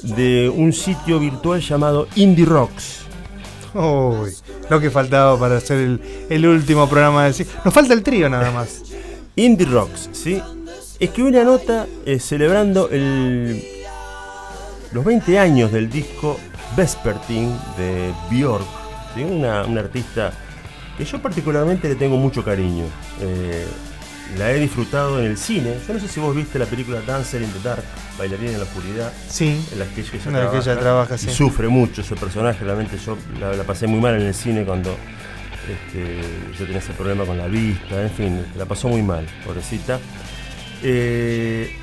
[0.03, 2.99] de un sitio virtual llamado Indie Rocks.
[3.73, 4.31] Uy,
[4.69, 5.99] lo que faltaba para hacer
[6.29, 8.83] el, último programa de Nos falta el trío nada más.
[9.35, 10.41] Indie Rocks, ¿sí?
[10.99, 13.78] Escribió una nota eh, celebrando el
[14.91, 16.39] los 20 años del disco
[16.75, 18.65] Vespertine de Björk,
[19.17, 20.31] una, artista
[20.97, 22.85] que yo particularmente le tengo mucho cariño.
[23.21, 23.65] Eh,
[24.37, 25.75] la he disfrutado en el cine.
[25.87, 27.83] Yo no sé si vos viste la película Dancer in the Dark,
[28.17, 29.11] Bailarina en la Oscuridad.
[29.27, 29.65] Sí.
[29.71, 30.01] En la que
[30.57, 34.63] ella, trabaja, Sufre mucho ese personaje, realmente yo la, pasé muy mal en el cine
[34.65, 34.95] cuando
[35.67, 36.21] este,
[36.57, 39.99] yo tenía ese problema con la vista, en fin, la pasó muy mal, pobrecita.
[40.83, 41.75] Eh,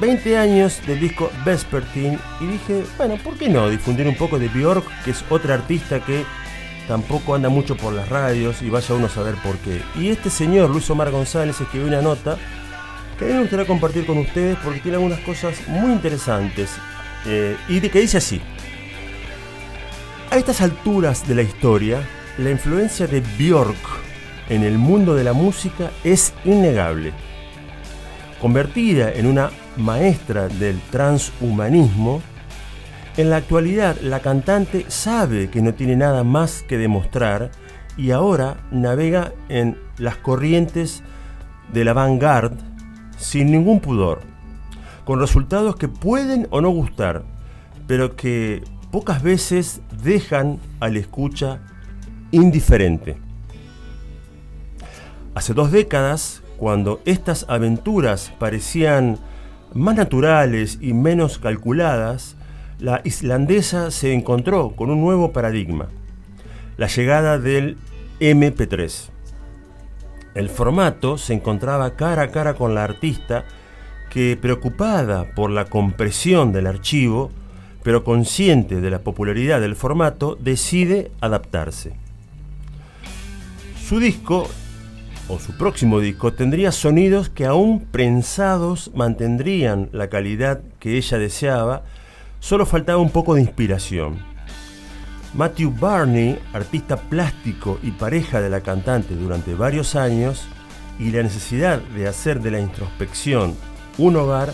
[0.00, 4.48] 20 años del disco Vespertine y dije, bueno, ¿por qué no difundir un poco de
[4.48, 6.24] Björk, que es otra artista que
[6.86, 9.82] tampoco anda mucho por las radios y vaya uno a saber por qué?
[9.96, 12.38] Y este señor, Luis Omar González, escribió una nota
[13.18, 16.70] que a mí me gustaría compartir con ustedes porque tiene algunas cosas muy interesantes
[17.26, 18.40] eh, y de que dice así.
[20.30, 23.76] A estas alturas de la historia, la influencia de Björk
[24.48, 27.12] en el mundo de la música es innegable.
[28.40, 32.20] Convertida en una maestra del transhumanismo,
[33.16, 37.50] en la actualidad la cantante sabe que no tiene nada más que demostrar
[37.96, 41.02] y ahora navega en las corrientes
[41.72, 42.52] de la vanguard
[43.16, 44.20] sin ningún pudor,
[45.04, 47.24] con resultados que pueden o no gustar,
[47.86, 48.62] pero que
[48.92, 51.58] pocas veces dejan al escucha
[52.30, 53.16] indiferente.
[55.34, 59.18] Hace dos décadas, cuando estas aventuras parecían
[59.74, 62.36] más naturales y menos calculadas,
[62.78, 65.88] la islandesa se encontró con un nuevo paradigma,
[66.76, 67.76] la llegada del
[68.20, 69.10] MP3.
[70.34, 73.44] El formato se encontraba cara a cara con la artista
[74.10, 77.30] que, preocupada por la compresión del archivo,
[77.82, 81.94] pero consciente de la popularidad del formato, decide adaptarse.
[83.82, 84.48] Su disco,
[85.28, 91.82] o su próximo disco, tendría sonidos que aún prensados mantendrían la calidad que ella deseaba,
[92.40, 94.18] solo faltaba un poco de inspiración.
[95.34, 100.46] Matthew Barney, artista plástico y pareja de la cantante durante varios años,
[100.98, 103.54] y la necesidad de hacer de la introspección
[103.98, 104.52] un hogar,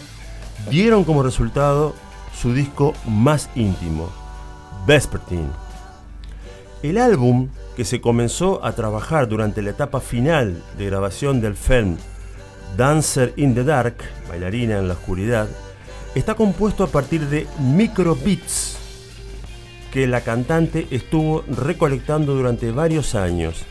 [0.71, 1.95] dieron como resultado
[2.35, 4.11] su disco más íntimo,
[4.87, 5.49] Vespertine.
[6.83, 11.97] El álbum, que se comenzó a trabajar durante la etapa final de grabación del film
[12.77, 13.97] Dancer in the Dark,
[14.29, 15.49] bailarina en la oscuridad,
[16.15, 18.79] está compuesto a partir de micro beats
[19.93, 23.65] que la cantante estuvo recolectando durante varios años.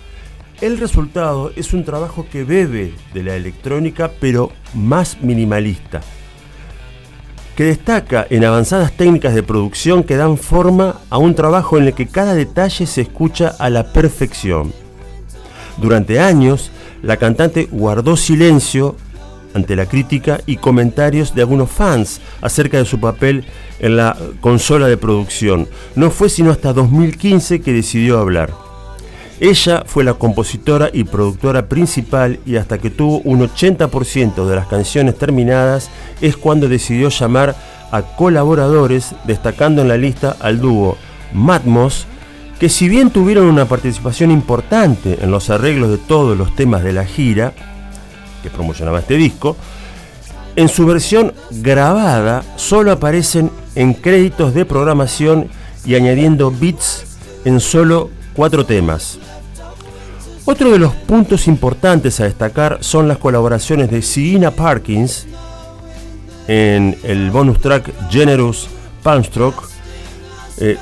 [0.62, 6.02] El resultado es un trabajo que bebe de la electrónica pero más minimalista,
[7.56, 11.94] que destaca en avanzadas técnicas de producción que dan forma a un trabajo en el
[11.94, 14.74] que cada detalle se escucha a la perfección.
[15.78, 18.96] Durante años, la cantante guardó silencio
[19.54, 23.46] ante la crítica y comentarios de algunos fans acerca de su papel
[23.80, 25.68] en la consola de producción.
[25.96, 28.63] No fue sino hasta 2015 que decidió hablar.
[29.40, 34.68] Ella fue la compositora y productora principal y hasta que tuvo un 80% de las
[34.68, 35.90] canciones terminadas
[36.22, 37.56] es cuando decidió llamar
[37.92, 40.98] a colaboradores, destacando en la lista al dúo
[41.34, 42.08] Matmos,
[42.60, 46.94] que si bien tuvieron una participación importante en los arreglos de todos los temas de
[46.94, 47.54] la gira,
[48.42, 49.58] que promocionaba este disco,
[50.56, 55.50] en su versión grabada solo aparecen en créditos de programación
[55.86, 59.20] y añadiendo beats en solo cuatro temas.
[60.46, 65.26] Otro de los puntos importantes a destacar son las colaboraciones de Sigina Parkins
[66.48, 68.68] en el bonus track Generous
[69.02, 69.64] Palmstroke.
[70.58, 70.78] Eh,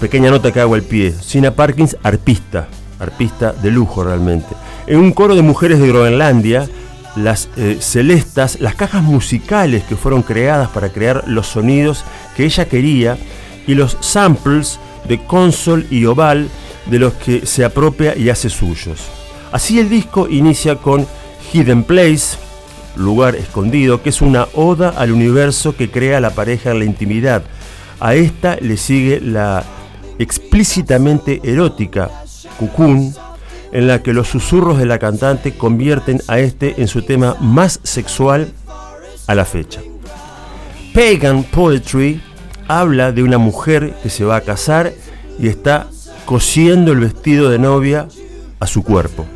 [0.00, 1.12] pequeña nota que hago al pie.
[1.12, 4.54] Sigina Parkins, arpista, arpista de lujo realmente
[4.86, 6.68] en un coro de mujeres de Groenlandia,
[7.16, 12.04] las eh, celestas, las cajas musicales que fueron creadas para crear los sonidos
[12.36, 13.18] que ella quería
[13.66, 16.48] y los samples de console y oval
[16.86, 19.00] de los que se apropia y hace suyos.
[19.52, 21.06] Así el disco inicia con
[21.52, 22.38] Hidden Place,
[22.96, 27.42] lugar escondido, que es una oda al universo que crea la pareja en la intimidad.
[28.00, 29.64] A esta le sigue la
[30.18, 32.10] explícitamente erótica
[32.58, 33.14] Cocoon,
[33.72, 37.80] en la que los susurros de la cantante convierten a este en su tema más
[37.82, 38.52] sexual
[39.26, 39.80] a la fecha.
[40.94, 42.20] Pagan Poetry
[42.68, 44.92] habla de una mujer que se va a casar
[45.38, 45.88] y está
[46.24, 48.08] cosiendo el vestido de novia
[48.60, 49.26] a su cuerpo.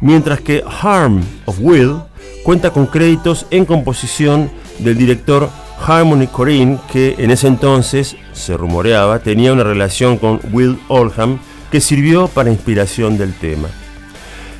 [0.00, 1.96] Mientras que Harm of Will
[2.42, 5.48] cuenta con créditos en composición del director
[5.86, 11.38] Harmony Corrine, que en ese entonces, se rumoreaba, tenía una relación con Will Oldham,
[11.70, 13.68] que sirvió para inspiración del tema.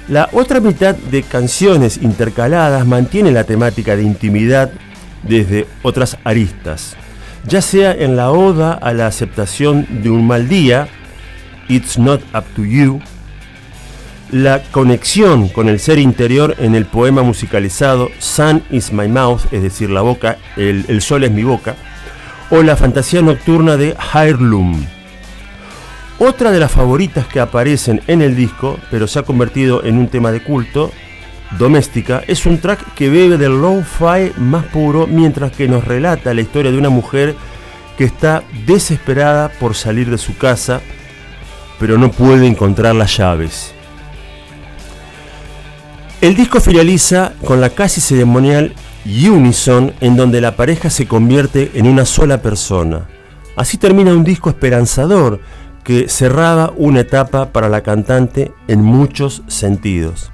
[0.09, 4.71] La otra mitad de canciones intercaladas mantiene la temática de intimidad
[5.23, 6.97] desde otras aristas,
[7.45, 10.89] ya sea en la oda a la aceptación de un mal día,
[11.69, 13.01] It's Not Up to You,
[14.31, 19.63] la conexión con el ser interior en el poema musicalizado Sun is My Mouth, es
[19.63, 21.77] decir, la boca, el, el sol es mi boca,
[22.51, 24.85] o la fantasía nocturna de Heirloom.
[26.19, 30.09] Otra de las favoritas que aparecen en el disco, pero se ha convertido en un
[30.09, 30.93] tema de culto,
[31.59, 36.43] Doméstica, es un track que bebe del low-fi más puro mientras que nos relata la
[36.43, 37.35] historia de una mujer
[37.99, 40.81] que está desesperada por salir de su casa,
[41.79, 43.75] pero no puede encontrar las llaves.
[46.21, 48.75] El disco finaliza con la casi ceremonial
[49.05, 53.09] Unison en donde la pareja se convierte en una sola persona.
[53.57, 55.41] Así termina un disco esperanzador
[55.83, 60.31] que cerraba una etapa para la cantante en muchos sentidos.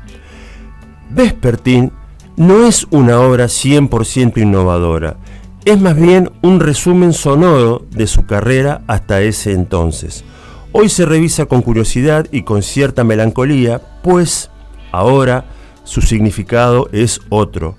[1.11, 1.91] Vespertine
[2.37, 5.17] no es una obra 100% innovadora,
[5.65, 10.25] es más bien un resumen sonoro de su carrera hasta ese entonces.
[10.73, 14.51] Hoy se revisa con curiosidad y con cierta melancolía, pues
[14.93, 15.47] ahora
[15.85, 17.77] su significado es otro.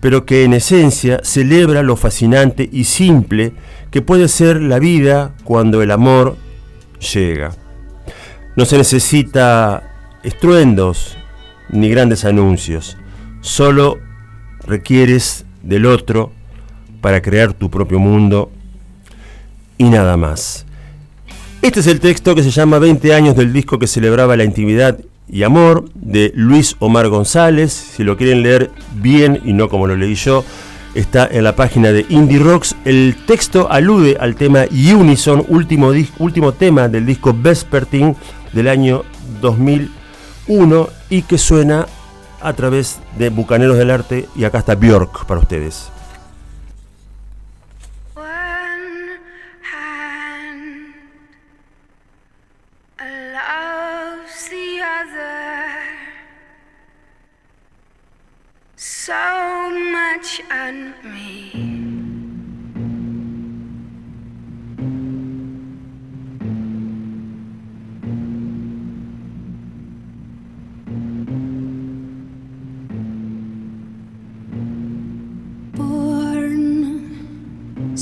[0.00, 3.52] pero que en esencia celebra lo fascinante y simple
[3.90, 6.36] que puede ser la vida cuando el amor
[7.12, 7.52] llega.
[8.56, 9.82] No se necesita
[10.22, 11.18] estruendos
[11.72, 12.96] ni grandes anuncios,
[13.40, 13.98] solo
[14.66, 16.32] requieres del otro
[17.00, 18.50] para crear tu propio mundo
[19.78, 20.66] y nada más.
[21.62, 24.98] Este es el texto que se llama 20 años del disco que celebraba la intimidad
[25.28, 27.72] y amor de Luis Omar González.
[27.72, 30.44] Si lo quieren leer bien y no como lo leí yo,
[30.94, 32.74] está en la página de Indie Rocks.
[32.84, 38.16] El texto alude al tema Unison, último, último tema del disco Vespertine
[38.52, 39.04] del año
[40.50, 41.86] 2001 y que suena
[42.40, 45.90] a través de Bucaneros del Arte y acá está Björk para ustedes.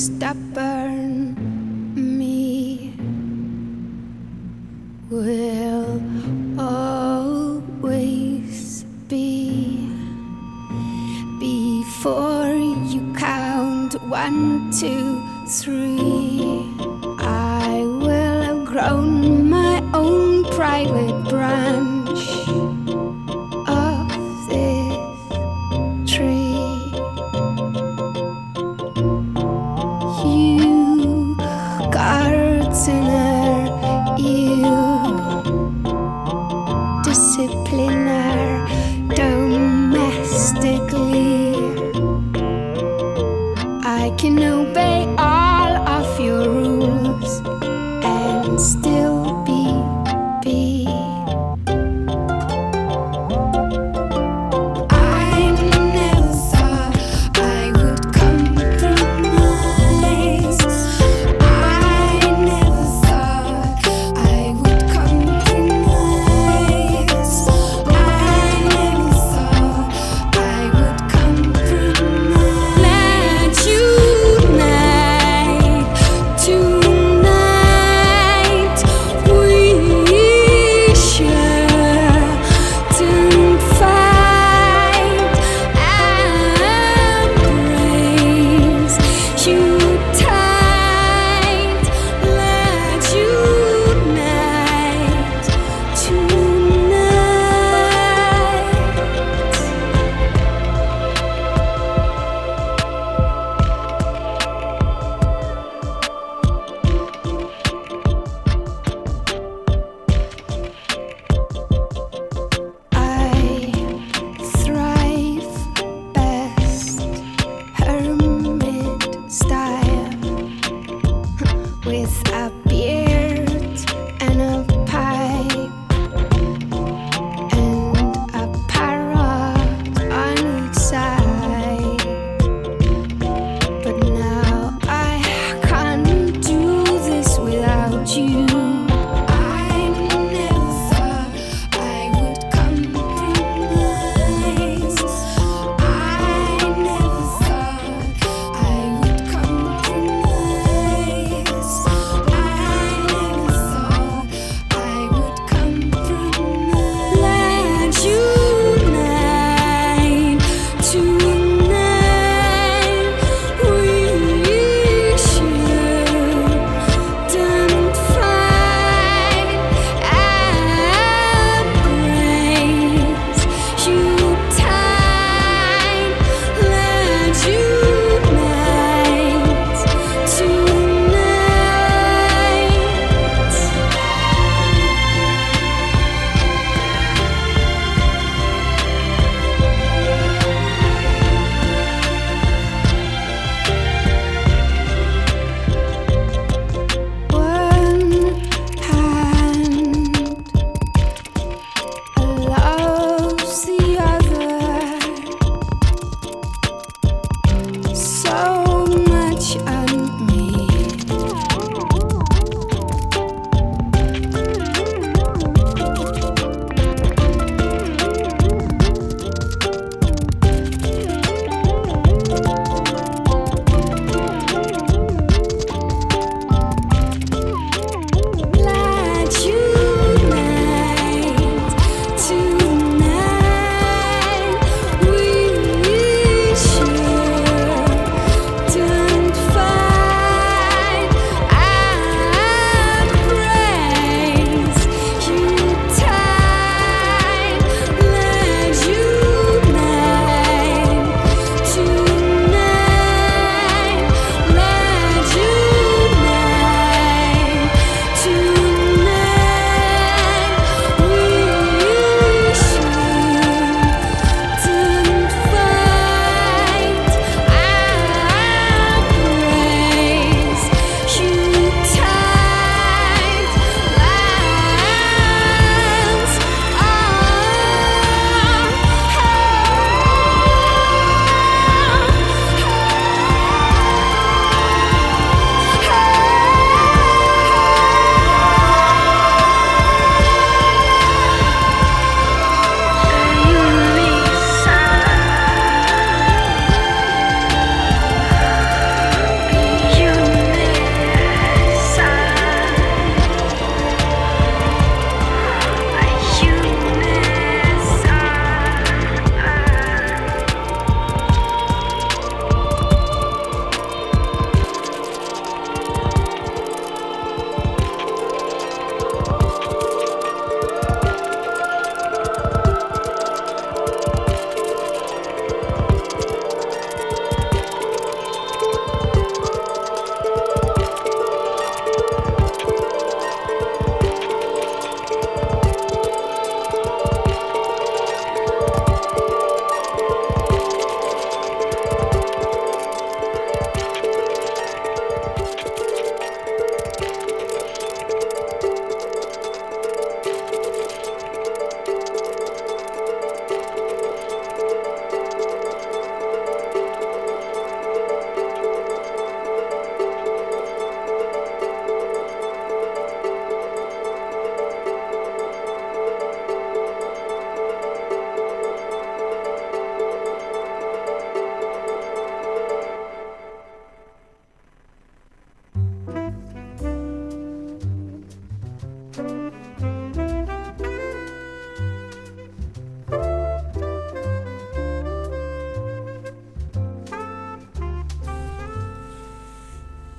[0.08, 1.36] Stubborn
[1.94, 2.94] me
[5.10, 6.00] will
[6.58, 8.04] always
[9.06, 9.86] be
[11.38, 12.54] before
[12.92, 16.40] you count one, two, three.
[17.20, 22.20] I will have grown my own private branch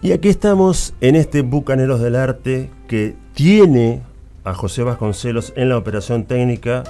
[0.02, 4.02] Y aquí estamos en este Bucaneros del Arte que tiene
[4.46, 6.84] a José Vasconcelos en la operación técnica,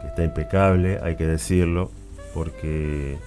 [0.00, 1.90] que está impecable, hay que decirlo,
[2.32, 3.18] porque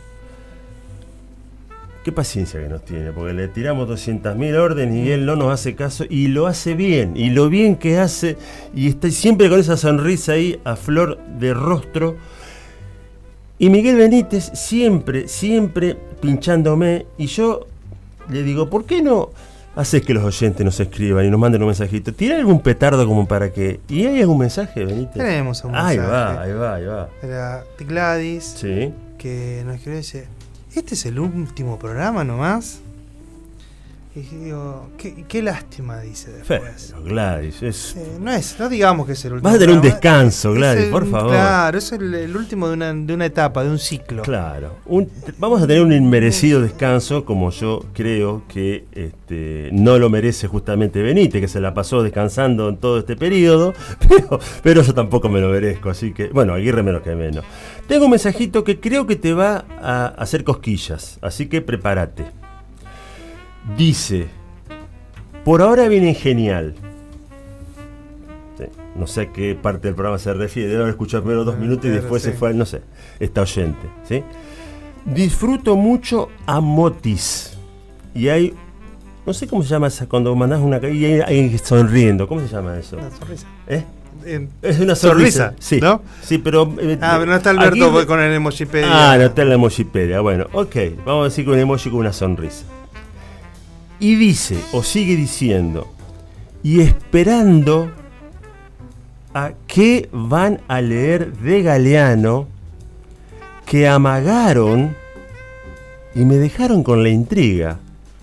[2.06, 5.76] qué paciencia que nos tiene, porque le tiramos 200.000 órdenes y él no nos hace
[5.76, 8.38] caso y lo hace bien, y lo bien que hace,
[8.74, 12.16] y está siempre con esa sonrisa ahí a flor de rostro.
[13.60, 17.68] Y Miguel Benítez siempre, siempre pinchándome, y yo
[18.30, 19.30] le digo, ¿por qué no
[19.76, 22.14] haces que los oyentes nos escriban y nos manden un mensajito?
[22.14, 23.80] ¿Tiene algún petardo como para que...
[23.90, 25.14] ¿Y hay algún mensaje, Benítez?
[25.22, 26.12] Tenemos un Ahí mensaje.
[26.36, 27.10] va, ahí va, ahí va.
[27.22, 28.94] Era Gladys, Sí.
[29.18, 30.28] que nos escribió y dice,
[30.76, 32.80] ¿este es el último programa nomás?
[34.18, 36.94] Y digo, qué, qué lástima, dice después.
[36.94, 37.98] Pero Gladys, es...
[37.98, 39.50] Eh, no es, no digamos que es el último.
[39.50, 41.32] Vas a tener un descanso, Es Gladys, el- por favor.
[41.32, 44.22] Claro, es el, el último de una, de una etapa, de un ciclo.
[44.24, 44.78] Claro.
[44.86, 50.48] Un- vamos a tener un inmerecido descanso, como yo creo que este, no lo merece
[50.48, 53.74] justamente Benítez, que se la pasó descansando en todo este periodo,
[54.08, 57.44] pero, pero yo tampoco me lo merezco, así que, bueno, Aguirre menos que menos.
[57.86, 62.45] Tengo un mensajito que creo que te va a hacer cosquillas, así que prepárate.
[63.78, 64.28] Dice,
[65.44, 66.76] por ahora viene genial.
[68.58, 71.56] Sí, No sé a qué parte del programa se refiere, debe haber escuchado primero dos
[71.58, 72.82] Ah, minutos y después se fue, no sé,
[73.20, 73.88] está oyente.
[74.08, 74.24] ¿sí?
[75.06, 77.58] Disfruto mucho a Motis.
[78.14, 78.54] Y hay,
[79.26, 82.48] no sé cómo se llama esa, cuando mandás una y hay alguien sonriendo, ¿cómo se
[82.48, 82.98] llama eso?
[82.98, 83.48] Una sonrisa.
[83.68, 83.84] ¿Eh?
[84.26, 85.48] Eh, Es una sonrisa.
[85.50, 85.80] Sonrisa, sí.
[85.82, 86.02] ¿no?
[86.22, 86.74] Sí, pero.
[86.80, 88.88] eh, ah, pero no está Alberto Aguirre- con el emojipedia.
[89.12, 90.22] Ah, no está en la emojipedia.
[90.22, 92.64] Bueno, ok, vamos a decir con un emoji con una sonrisa.
[94.00, 95.88] Y dice, o sigue diciendo,
[96.64, 97.92] y esperando
[99.34, 102.48] a qué van a leer de Galeano
[103.66, 104.96] que amagaron
[106.14, 107.78] y me dejaron con la intriga.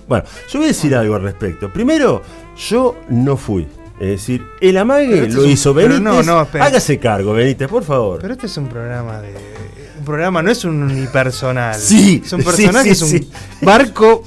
[0.09, 1.73] Bueno, yo voy a decir algo al respecto.
[1.73, 2.23] Primero,
[2.69, 3.67] yo no fui.
[4.01, 6.27] Es decir, el amague este lo un- hizo pero Benítez.
[6.27, 6.65] no, no, espera.
[6.67, 8.21] Hágase cargo, Benítez, por favor.
[8.21, 9.35] Pero este es un programa de.
[10.03, 11.77] Un programa no es un unipersonal.
[11.79, 13.31] Sí, Es un sí, personaje, sí, es un sí.
[13.61, 14.25] barco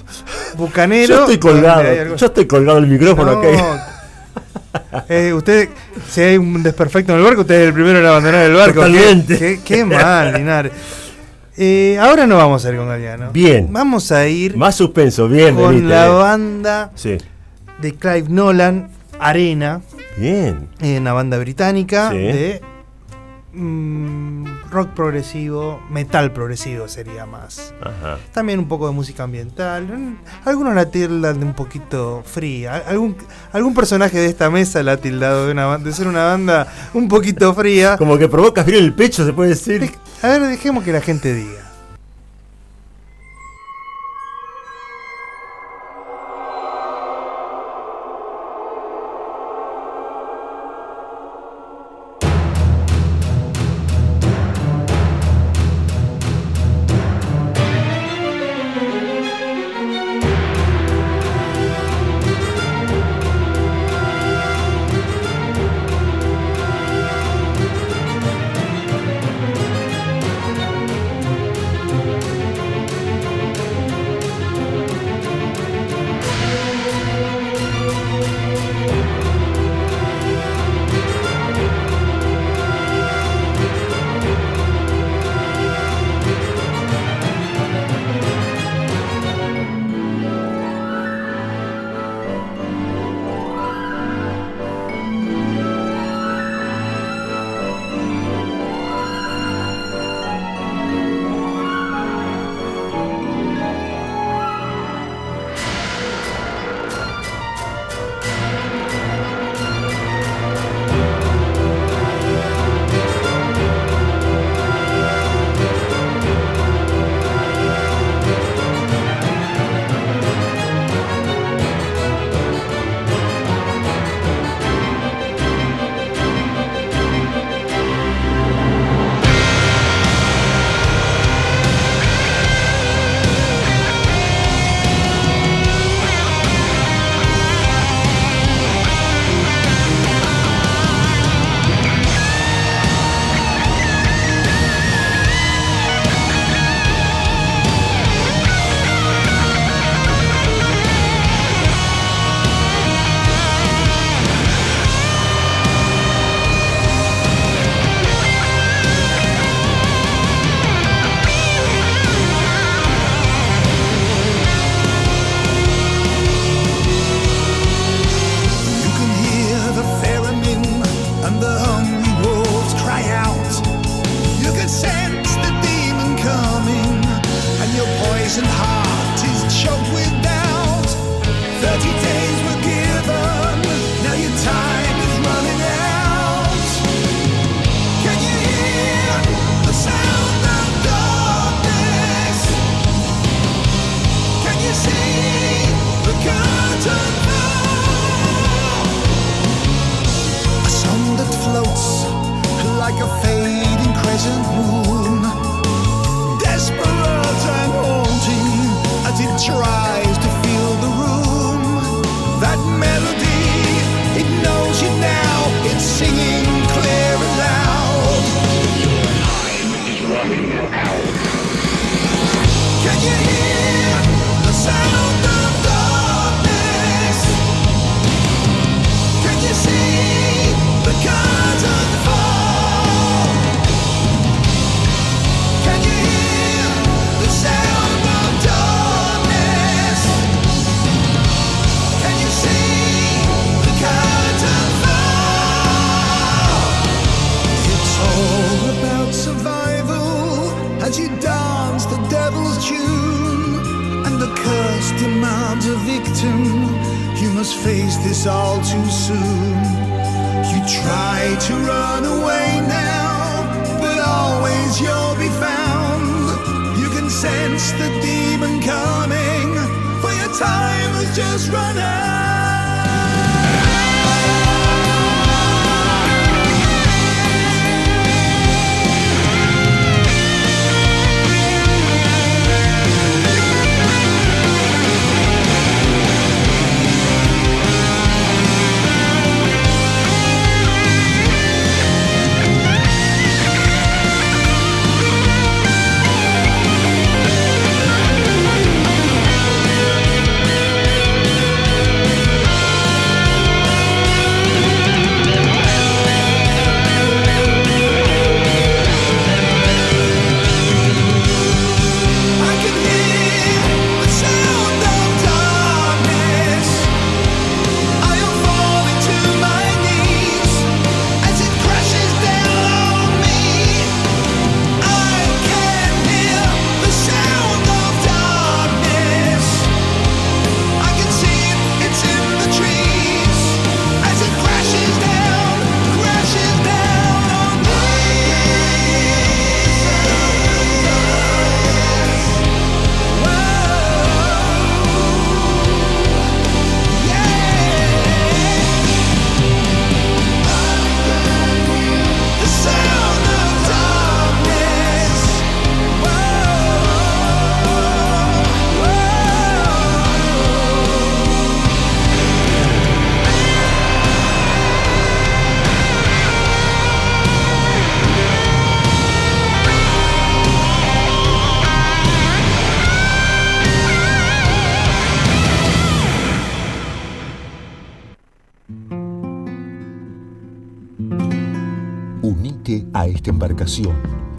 [0.57, 1.07] bucanero.
[1.13, 1.84] Yo estoy colgado,
[2.15, 3.39] yo estoy colgado el micrófono No.
[3.39, 3.91] acá.
[5.09, 5.67] Eh, usted,
[6.09, 8.76] si hay un desperfecto en el barco, usted es el primero en abandonar el barco.
[8.76, 9.38] Totalmente.
[9.38, 10.71] Qué, qué- qué mal, Linares.
[11.57, 13.32] Eh, ahora no vamos a ir con Galeano.
[13.34, 13.67] Bien.
[13.69, 17.17] Vamos a ir Más suspenso, bien, con la banda Sí.
[17.82, 19.82] de Clive Nolan, Arena,
[20.17, 20.69] Bien.
[20.82, 22.17] eh, una banda británica Sí.
[22.17, 22.61] de
[23.56, 27.74] mm, rock progresivo, metal progresivo sería más.
[27.82, 28.18] Ajá.
[28.34, 30.18] También un poco de música ambiental.
[30.43, 32.84] Algunos la tildan de un poquito fría.
[32.88, 33.16] Algún,
[33.51, 37.08] algún personaje de esta mesa la ha tildado de, una, de ser una banda un
[37.08, 37.97] poquito fría.
[37.97, 39.91] Como que provoca frío en el pecho, se puede decir.
[40.22, 41.74] A ver, dejemos que la gente diga.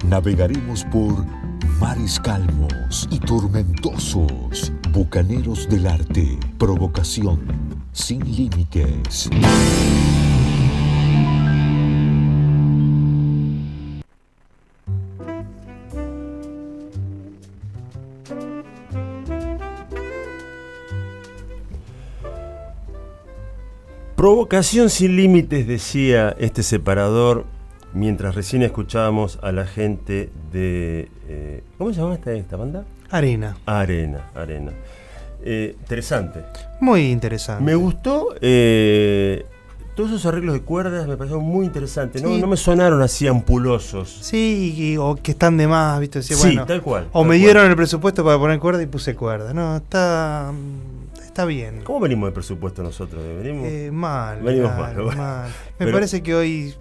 [0.08, 1.26] Navegaremos por
[1.80, 7.40] mares calmos y tormentosos, bucaneros del arte, provocación
[7.92, 9.28] sin límites.
[24.14, 27.55] Provocación sin límites, decía este separador,
[27.96, 31.08] mientras recién escuchábamos a la gente de...
[31.28, 32.84] eh, ¿Cómo se llama esta, esta banda?
[33.10, 33.56] Arena.
[33.66, 34.72] Arena, Arena.
[35.42, 36.44] Eh, interesante.
[36.80, 37.62] Muy interesante.
[37.64, 39.46] Me gustó eh,
[39.94, 42.22] todos esos arreglos de cuerdas, me parecieron muy interesantes.
[42.22, 42.40] No, Sí.
[42.40, 44.10] no me sonaron así ampulosos.
[44.22, 46.22] Sí, y- o que están de más, ¿viste?
[46.22, 47.38] Sí, bueno, tal cual, O tal me cual.
[47.38, 49.54] dieron el presupuesto para poner cuerda y puse cuerda.
[49.54, 50.52] No, está.
[51.24, 51.82] Está bien.
[51.84, 53.22] ¿Cómo venimos de presupuesto nosotros?
[53.42, 53.66] Venimos...
[53.68, 54.40] Eh, mal.
[54.40, 55.48] Venimos mal, mal.
[55.78, 56.74] Me Pero- parece que hoy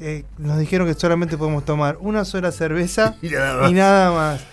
[0.00, 3.70] eh, nos dijeron que solamente podemos tomar una sola cerveza Y nada más.
[3.70, 4.44] y nada más.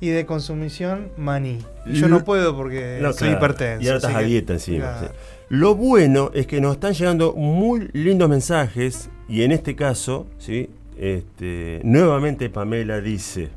[0.00, 1.58] Y de consumición, maní.
[1.86, 3.84] Yo no puedo porque No, soy claro, hipertenso.
[3.84, 4.78] Y ahora estás a dieta encima.
[4.98, 5.08] Claro.
[5.08, 5.14] sí.
[5.48, 10.70] Lo bueno es que nos están llegando muy lindos mensajes y en este caso, ¿sí?
[10.98, 13.50] este, nuevamente Pamela dice,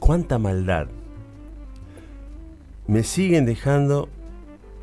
[0.00, 0.88] cuánta maldad.
[2.86, 4.08] Me siguen dejando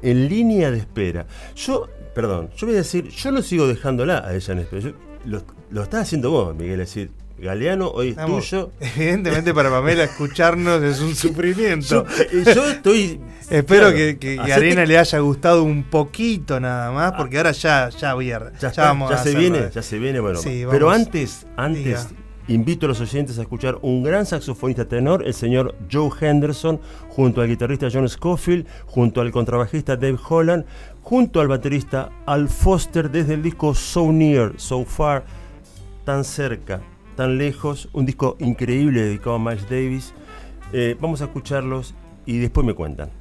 [0.01, 1.25] en línea de espera.
[1.55, 4.81] Yo, perdón, yo voy a decir, yo no sigo dejándola a ella en espera.
[4.83, 8.71] Yo- lo, lo estás haciendo vos, Miguel, es decir, Galeano, hoy es Vamos, tuyo.
[8.79, 12.05] Evidentemente para Pamela escucharnos es un sufrimiento.
[12.05, 13.19] Yo, eh, yo estoy...
[13.49, 17.51] Espero claro, que, que hacete- Arena le haya gustado un poquito nada más, porque ahora
[17.51, 19.39] ya, ya a- Ya, ya vamos ya a se hacerlo.
[19.39, 20.39] viene, ya se viene, bueno.
[20.39, 22.07] Sí, pero antes, antes Diga.
[22.47, 26.79] invito a los oyentes a escuchar un gran saxofonista tenor, el señor Joe Henderson,
[27.09, 30.65] junto al guitarrista John Scofield, junto al contrabajista Dave Holland,
[31.05, 35.23] junto al baterista Al Foster desde el disco So Near, So Far,
[36.03, 36.81] tan cerca,
[37.15, 40.15] tan lejos, un disco increíble dedicado a Miles Davis.
[40.73, 41.93] Eh, vamos a escucharlos
[42.25, 43.11] y después me cuentan.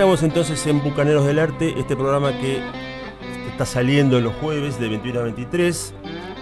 [0.00, 2.58] Estamos entonces en Bucaneros del Arte, este programa que
[3.50, 5.92] está saliendo los jueves de 21 a 23,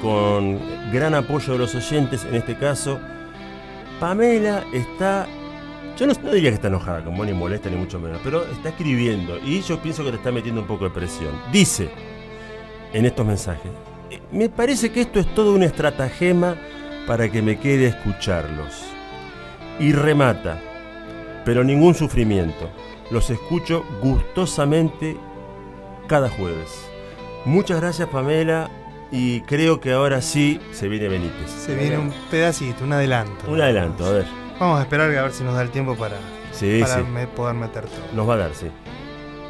[0.00, 0.60] con
[0.92, 3.00] gran apoyo de los oyentes, en este caso.
[3.98, 5.26] Pamela está,
[5.98, 9.36] yo no, diría que está enojada, como ni molesta ni mucho menos, pero está escribiendo
[9.38, 11.32] y yo pienso que le está metiendo un poco de presión.
[11.50, 11.90] Dice
[12.92, 13.72] en estos mensajes,
[14.08, 16.54] "Eh, me parece que esto es todo un estratagema
[17.08, 18.84] para que me quede escucharlos.
[19.80, 20.60] Y remata,
[21.44, 22.70] pero ningún sufrimiento.
[23.10, 25.16] Los escucho gustosamente
[26.06, 26.86] cada jueves.
[27.44, 28.70] Muchas gracias Pamela
[29.10, 31.50] y creo que ahora sí se viene Benítez.
[31.50, 33.50] Se viene un pedacito, un adelanto.
[33.50, 34.26] Un adelanto, a ver.
[34.60, 36.16] Vamos a esperar a ver si nos da el tiempo para,
[36.52, 37.02] Sí, para sí.
[37.04, 38.00] me- poder meter todo.
[38.14, 38.66] Nos va a dar, sí.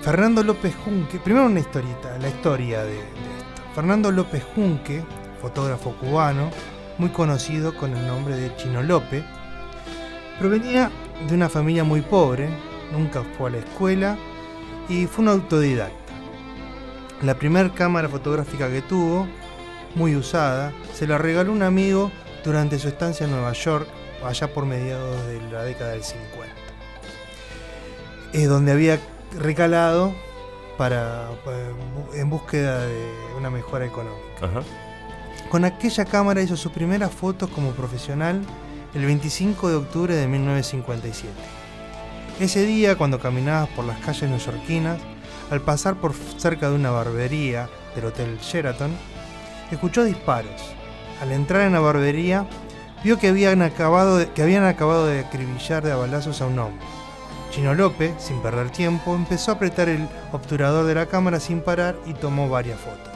[0.02, 3.62] Fernando López Junque, primero una historita, la historia de, de esto.
[3.74, 5.02] Fernando López Junque,
[5.40, 6.50] fotógrafo cubano,
[6.98, 9.24] muy conocido con el nombre de Chino López,
[10.38, 10.90] provenía
[11.28, 12.48] de una familia muy pobre,
[12.92, 14.18] nunca fue a la escuela
[14.88, 16.14] y fue un autodidacta.
[17.22, 19.26] La primera cámara fotográfica que tuvo,
[19.94, 22.12] muy usada, se la regaló un amigo
[22.44, 23.88] durante su estancia en Nueva York
[24.24, 26.46] allá por mediados de la década del 50.
[28.32, 29.00] Es donde había
[29.36, 30.14] recalado
[30.76, 31.28] para,
[32.14, 34.22] en búsqueda de una mejora económica.
[34.42, 34.62] Ajá.
[35.50, 38.42] Con aquella cámara hizo sus primeras fotos como profesional
[38.94, 41.57] el 25 de octubre de 1957.
[42.40, 44.98] Ese día, cuando caminabas por las calles neoyorquinas,
[45.50, 48.92] al pasar por cerca de una barbería del Hotel Sheraton,
[49.72, 50.62] escuchó disparos.
[51.20, 52.46] Al entrar en la barbería,
[53.02, 56.86] vio que habían acabado de, que habían acabado de acribillar de balazos a un hombre.
[57.50, 61.96] Chino López, sin perder tiempo, empezó a apretar el obturador de la cámara sin parar
[62.06, 63.14] y tomó varias fotos.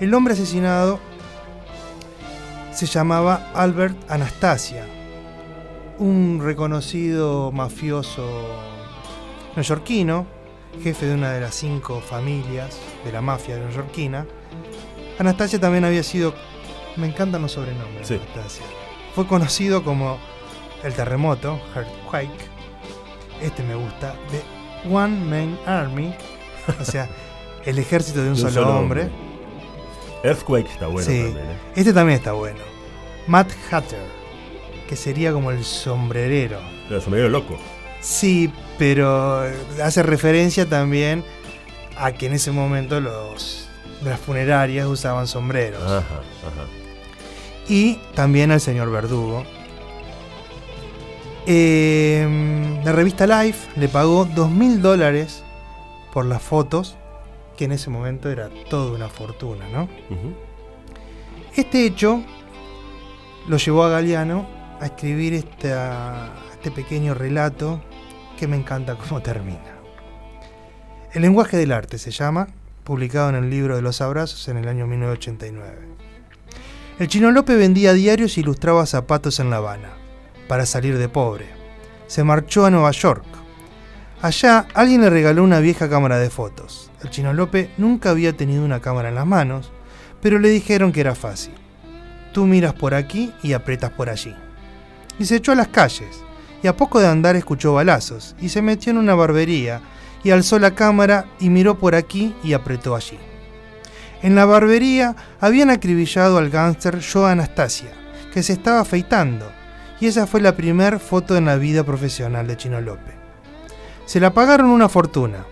[0.00, 1.00] El hombre asesinado
[2.72, 4.86] se llamaba Albert Anastasia,
[6.00, 8.26] un reconocido mafioso
[9.54, 10.26] neoyorquino,
[10.82, 14.26] jefe de una de las cinco familias de la mafia neoyorquina.
[15.18, 16.34] Anastasia también había sido,
[16.96, 18.14] me encantan los sobrenombres, Sí.
[18.14, 18.64] Anastasia.
[19.14, 20.18] Fue conocido como
[20.82, 22.48] el terremoto, Earthquake.
[23.42, 26.14] Este me gusta, The One Man Army,
[26.80, 27.08] o sea,
[27.66, 29.02] el ejército de un, De un solo, solo hombre.
[29.02, 29.16] hombre.
[30.22, 31.22] Earthquake está bueno Sí.
[31.24, 31.46] también.
[31.46, 31.56] ¿eh?
[31.76, 32.60] Este también está bueno.
[33.26, 34.02] Matt Hatter,
[34.90, 36.58] que sería como el sombrerero.
[36.88, 37.56] Pero sombrero loco.
[38.00, 39.44] Sí, pero
[39.80, 41.22] hace referencia también
[41.96, 43.68] a que en ese momento los
[44.02, 45.80] las funerarias usaban sombreros.
[45.84, 46.66] Ajá, ajá.
[47.68, 49.44] Y también al señor Verdugo.
[51.46, 55.44] Eh, la revista Life le pagó dos mil dólares
[56.12, 56.96] por las fotos,
[57.56, 59.88] que en ese momento era toda una fortuna, ¿no?
[61.54, 62.24] Este hecho
[63.46, 67.82] lo llevó a Galeano a escribir esta- este pequeño relato
[68.38, 69.76] que me encanta cómo termina.
[71.12, 72.48] El lenguaje del arte se llama,
[72.84, 75.88] publicado en el libro de los abrazos en el año 1989.
[76.98, 79.90] El chino López vendía diarios e ilustraba zapatos en La Habana,
[80.48, 81.46] para salir de pobre.
[82.06, 83.24] Se marchó a Nueva York.
[84.22, 86.90] Allá alguien le regaló una vieja cámara de fotos.
[87.02, 89.72] El chino López nunca había tenido una cámara en las manos,
[90.20, 91.54] pero le dijeron que era fácil.
[92.34, 94.34] Tú miras por aquí y aprietas por allí.
[95.20, 96.24] Y se echó a las calles,
[96.62, 99.80] y a poco de andar escuchó balazos, y se metió en una barbería,
[100.24, 103.18] y alzó la cámara y miró por aquí y apretó allí.
[104.22, 107.90] En la barbería habían acribillado al gángster Joe Anastasia,
[108.32, 109.50] que se estaba afeitando,
[110.00, 113.14] y esa fue la primera foto en la vida profesional de Chino López.
[114.06, 115.44] Se la pagaron una fortuna.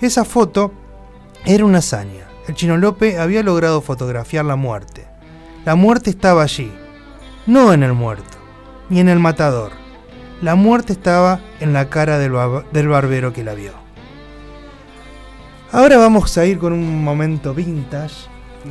[0.00, 0.72] Esa foto
[1.44, 2.28] era una hazaña.
[2.46, 5.06] El Chino López había logrado fotografiar la muerte.
[5.64, 6.72] La muerte estaba allí,
[7.46, 8.37] no en el muerto,
[8.88, 9.72] ni en el matador.
[10.42, 13.72] La muerte estaba en la cara del, ba- del barbero que la vio.
[15.72, 18.14] Ahora vamos a ir con un momento vintage.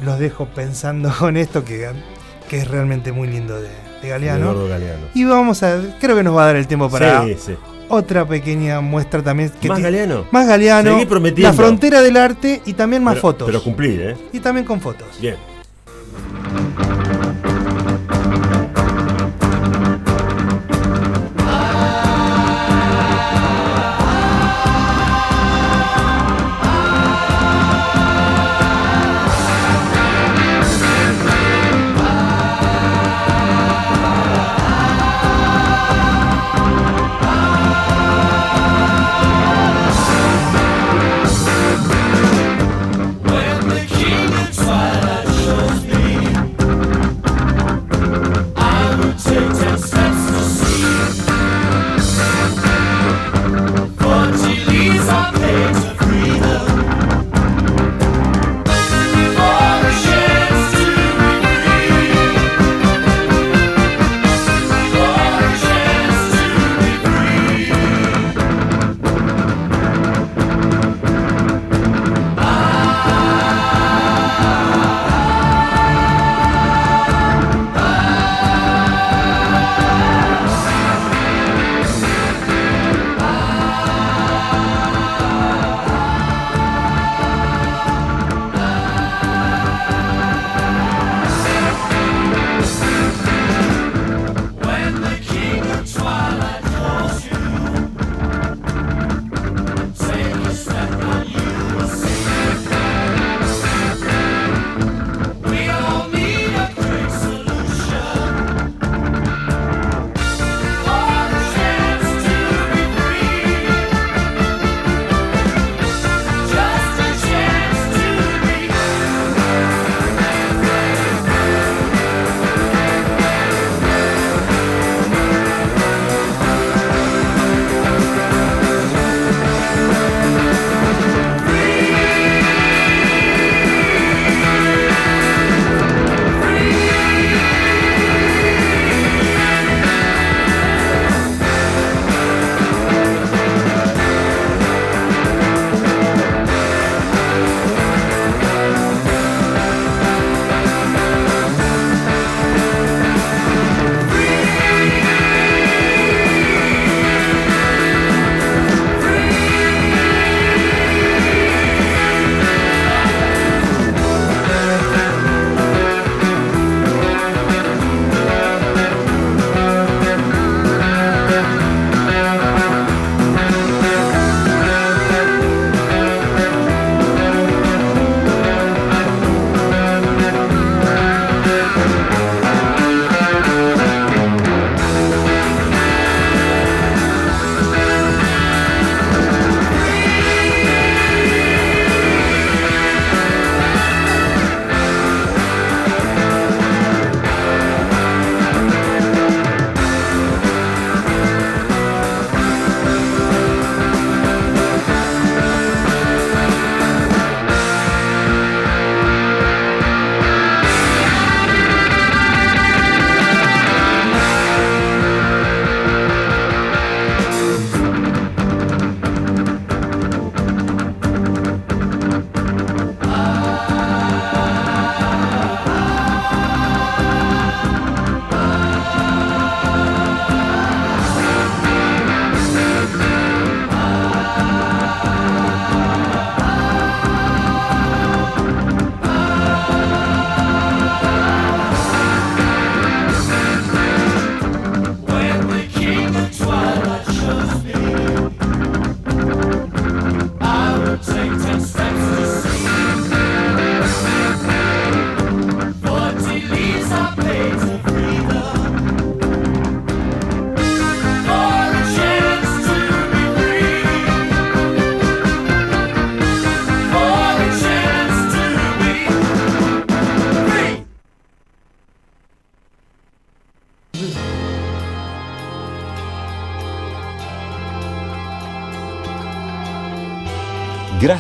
[0.04, 1.90] Los dejo pensando con esto que,
[2.50, 3.70] que es realmente muy lindo de,
[4.02, 4.54] de Galeano.
[5.14, 5.80] Y vamos a.
[6.00, 7.56] Creo que nos va a dar el tiempo para Sí, sí.
[7.90, 9.52] otra pequeña muestra también.
[9.62, 10.26] Que ¿Más Galeano?
[10.32, 10.98] Más Galeano.
[11.38, 13.46] La frontera del arte y también más Pero- fotos.
[13.48, 14.18] Pero cumplir, ¿eh?
[14.34, 15.08] y también con fotos.
[15.22, 15.36] Bien.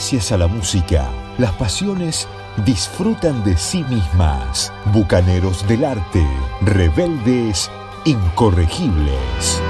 [0.09, 2.29] Gracias a la música, las pasiones
[2.65, 4.71] disfrutan de sí mismas.
[4.93, 6.25] Bucaneros del arte,
[6.61, 7.69] rebeldes,
[8.05, 9.61] incorregibles.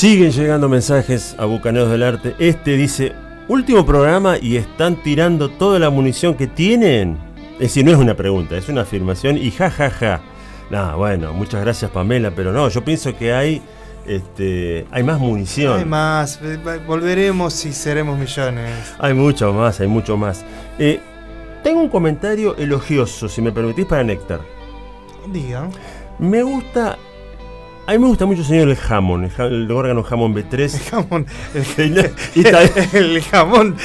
[0.00, 2.34] Siguen llegando mensajes a Bucaneros del Arte.
[2.38, 3.12] Este dice,
[3.48, 7.18] último programa y están tirando toda la munición que tienen.
[7.52, 10.22] Es decir, no es una pregunta, es una afirmación y ja, ja, ja.
[10.70, 13.60] Nah, bueno, muchas gracias Pamela, pero no, yo pienso que hay,
[14.06, 15.78] este, hay más munición.
[15.78, 18.94] Hay más, eh, volveremos y seremos millones.
[18.98, 20.46] Hay mucho más, hay mucho más.
[20.78, 20.98] Eh,
[21.62, 24.40] tengo un comentario elogioso, si me permitís, para Néctar.
[25.30, 25.68] Diga.
[26.18, 26.96] Me gusta
[27.86, 29.32] a mí me gusta mucho, señor, el jamón, el,
[29.64, 30.74] el órgano jamón B3.
[30.74, 31.26] El jamón.
[31.76, 32.14] El, El,
[33.16, 33.76] el jamón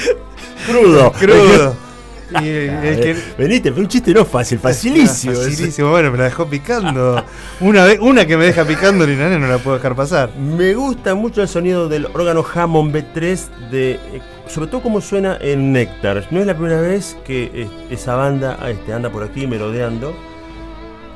[0.66, 1.12] crudo.
[1.12, 1.76] crudo.
[2.28, 5.32] Y el, el que- Venite, fue un chiste no fácil, facilísimo.
[5.36, 7.24] Facilísimo, bueno, me la dejó picando.
[7.60, 10.34] Una, vez, una que me deja picando, Linane, no la puedo dejar pasar.
[10.36, 13.98] Me gusta mucho el sonido del órgano Hammond B3, de, eh,
[14.48, 16.26] sobre todo como suena en Néctar.
[16.32, 20.12] No es la primera vez que eh, esa banda este, anda por aquí merodeando.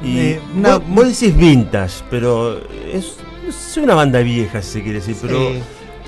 [0.03, 2.59] Y Eh, una- vos, vos decís vintage, pero
[2.93, 3.17] es,
[3.49, 5.53] es una banda vieja, si se quiere decir, pero,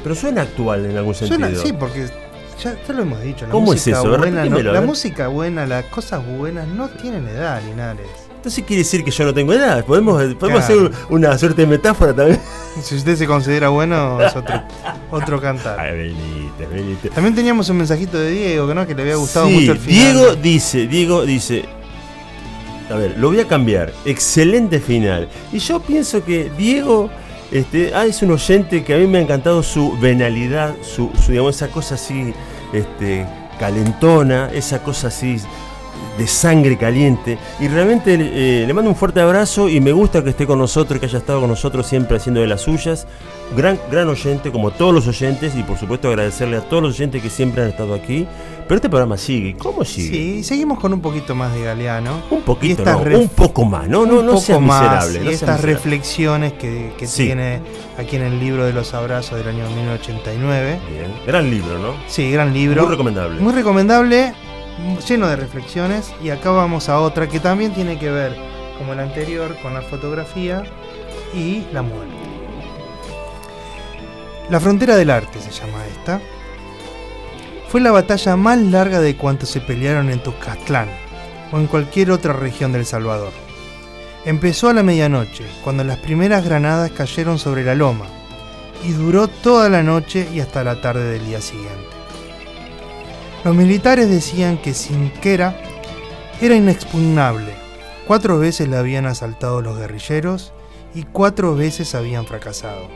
[0.02, 1.39] pero suena actual en algún sentido.
[1.39, 2.09] Suena, sí, porque
[2.62, 3.47] ya, ya lo hemos dicho.
[3.47, 4.09] La ¿Cómo es música eso?
[4.19, 4.82] Buena, no- la ver.
[4.82, 8.06] música buena, las cosas buenas no tienen edad, Linares.
[8.36, 9.85] Entonces quiere decir que yo no tengo edad.
[9.85, 10.86] Podemos, podemos Claro.
[10.86, 12.40] hacer una suerte de metáfora también.
[12.82, 14.62] Si usted se considera bueno, es otro,
[15.10, 15.78] otro cantar.
[15.78, 16.16] Ay.
[17.14, 19.78] También teníamos un mensajito de Diego, que no, que le había gustado Sí, mucho el
[19.78, 20.12] final.
[20.14, 21.66] Diego dice, Diego dice,
[22.90, 23.92] a ver, lo voy a cambiar.
[24.04, 25.28] Excelente final.
[25.52, 27.10] Y yo pienso que Diego
[27.52, 31.56] este, ah, es un oyente que a mí me ha encantado su venalidad, su, digamos,
[31.56, 32.32] esa cosa así
[32.72, 33.26] este,
[33.59, 35.36] calentona, esa cosa así
[36.18, 37.39] de sangre caliente.
[37.60, 41.01] Y realmente eh, le mando un fuerte abrazo y me gusta que esté con nosotros,
[41.01, 43.06] que haya estado con nosotros siempre haciendo de las suyas.
[43.56, 47.22] Gran, gran oyente, como todos los oyentes, y por supuesto agradecerle a todos los oyentes
[47.22, 48.26] que siempre han estado aquí.
[48.62, 49.56] Pero este programa sigue.
[49.59, 50.09] ¿Cómo sigue?
[50.09, 52.22] Sí, seguimos con un poquito más de Galeano.
[52.30, 53.86] Un poquito, no, un poco más.
[53.89, 55.20] No, no, no seas miserable.
[55.20, 55.66] No estas miserable.
[55.74, 57.26] reflexiones que, que Sí.
[57.26, 57.60] tiene
[57.98, 60.78] aquí en el libro de los abrazos del año 1989.
[60.90, 61.12] Bien.
[61.26, 61.94] Gran libro, ¿no?
[62.06, 62.82] Sí, gran libro.
[62.82, 63.40] Muy recomendable.
[63.40, 64.32] Muy recomendable,
[65.07, 66.12] lleno de reflexiones.
[66.23, 68.36] Y acá vamos a otra que también tiene que ver,
[68.78, 70.65] como la anterior, con la fotografía
[71.35, 72.15] y la muerte.
[74.51, 76.20] La frontera del arte se llama esta.
[77.69, 80.89] Fue la batalla más larga de cuanto se pelearon en Tuzcatlán
[81.53, 83.32] o en cualquier otra región del Salvador.
[84.24, 88.07] Empezó a la medianoche, cuando las primeras granadas cayeron sobre la loma,
[88.85, 92.02] y duró toda la noche y hasta la tarde del día siguiente.
[93.44, 95.56] Los militares decían que Sinquera
[96.40, 97.52] era inexpugnable.
[98.06, 100.52] Cuatro veces la habían asaltado los guerrilleros
[100.94, 102.86] y cuatro veces habían fracasado.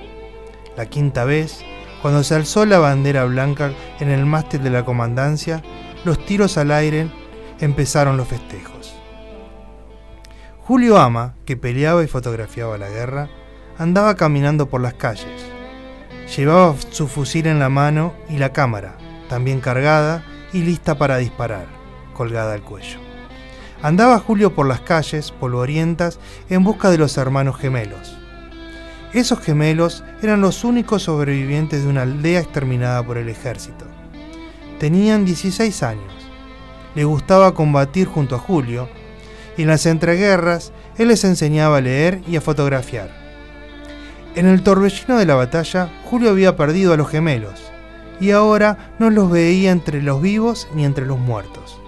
[0.76, 1.64] La quinta vez,
[2.00, 5.62] cuando se alzó la bandera blanca en el mástil de la comandancia,
[6.04, 7.10] los tiros al aire
[7.58, 8.94] empezaron los festejos.
[10.62, 13.30] Julio Ama, que peleaba y fotografiaba la guerra,
[13.78, 15.50] andaba caminando por las calles.
[16.36, 18.96] Llevaba su fusil en la mano y la cámara,
[19.28, 20.24] también cargada
[20.56, 21.66] y lista para disparar,
[22.14, 22.98] colgada al cuello.
[23.82, 26.18] Andaba Julio por las calles polvorientas
[26.48, 28.16] en busca de los hermanos gemelos.
[29.12, 33.84] Esos gemelos eran los únicos sobrevivientes de una aldea exterminada por el ejército.
[34.80, 36.14] Tenían 16 años.
[36.94, 38.88] Le gustaba combatir junto a Julio
[39.58, 43.10] y en las entreguerras él les enseñaba a leer y a fotografiar.
[44.34, 47.75] En el torbellino de la batalla, Julio había perdido a los gemelos
[48.20, 51.80] y ahora no los veía entre los vivos ni entre los muertos.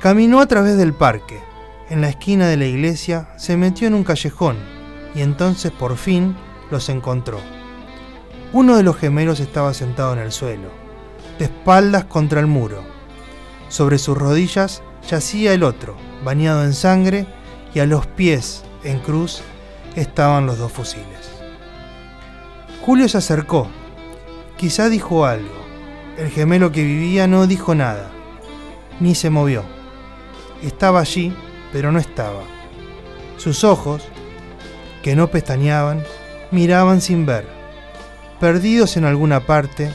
[0.00, 1.40] Caminó a través del parque.
[1.88, 4.56] En la esquina de la iglesia se metió en un callejón
[5.14, 6.36] y entonces por fin
[6.70, 7.38] los encontró.
[8.52, 10.68] Uno de los gemelos estaba sentado en el suelo,
[11.38, 12.82] de espaldas contra el muro.
[13.68, 17.26] Sobre sus rodillas yacía el otro, bañado en sangre,
[17.72, 19.42] y a los pies, en cruz,
[19.94, 21.30] estaban los dos fusiles.
[22.84, 23.68] Julio se acercó.
[24.60, 25.54] Quizá dijo algo.
[26.18, 28.10] El gemelo que vivía no dijo nada,
[29.00, 29.64] ni se movió.
[30.62, 31.34] Estaba allí,
[31.72, 32.42] pero no estaba.
[33.38, 34.06] Sus ojos,
[35.02, 36.04] que no pestañeaban,
[36.50, 37.48] miraban sin ver,
[38.38, 39.94] perdidos en alguna parte,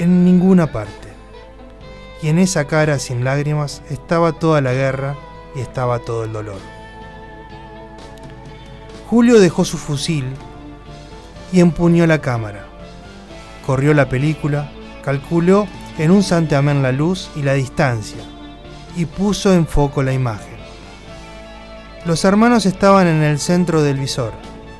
[0.00, 1.08] en ninguna parte.
[2.22, 5.16] y en esa cara sin lágrimas estaba toda la guerra
[5.54, 6.58] y estaba todo el dolor.
[9.08, 10.26] Julio dejó su fusil
[11.52, 12.69] y empuñó la cámara.
[13.70, 14.68] Corrió la película,
[15.00, 18.18] calculó en un santiamén la luz y la distancia
[18.96, 20.56] y puso en foco la imagen.
[22.04, 24.32] Los hermanos estaban en el centro del visor,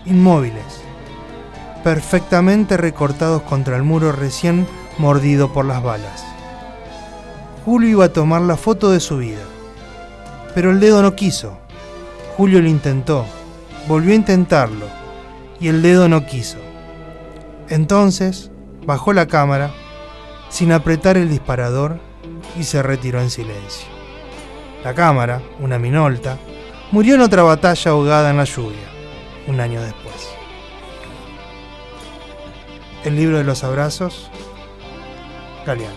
[0.07, 0.83] inmóviles,
[1.85, 4.67] perfectamente recortados contra el muro recién
[4.99, 6.25] mordido por las balas.
[7.65, 9.45] Julio iba a tomar la foto de su vida,
[10.53, 11.57] pero el dedo no quiso.
[12.37, 13.25] Julio lo intentó,
[13.87, 14.87] volvió a intentarlo,
[15.61, 16.59] y el dedo no quiso.
[17.69, 18.51] Entonces,
[18.87, 19.73] bajó la cámara,
[20.49, 21.99] sin apretar el disparador,
[22.59, 23.87] y se retiró en silencio.
[24.85, 26.39] La cámara, una minolta,
[26.91, 28.89] murió en otra batalla ahogada en la lluvia,
[29.47, 30.31] un año después.
[33.05, 34.31] El libro de los abrazos,
[35.67, 35.95] Galeano.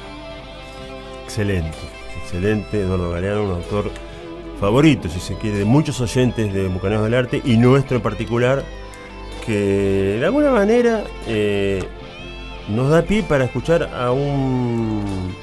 [1.23, 1.77] Excelente,
[2.22, 3.91] excelente, Eduardo Galeano, un autor
[4.60, 8.64] favorito, si se quiere, de muchos oyentes de Bucaneros del Arte y nuestro en particular,
[9.45, 11.84] que de alguna manera eh,
[12.69, 15.35] nos da pie para escuchar a un...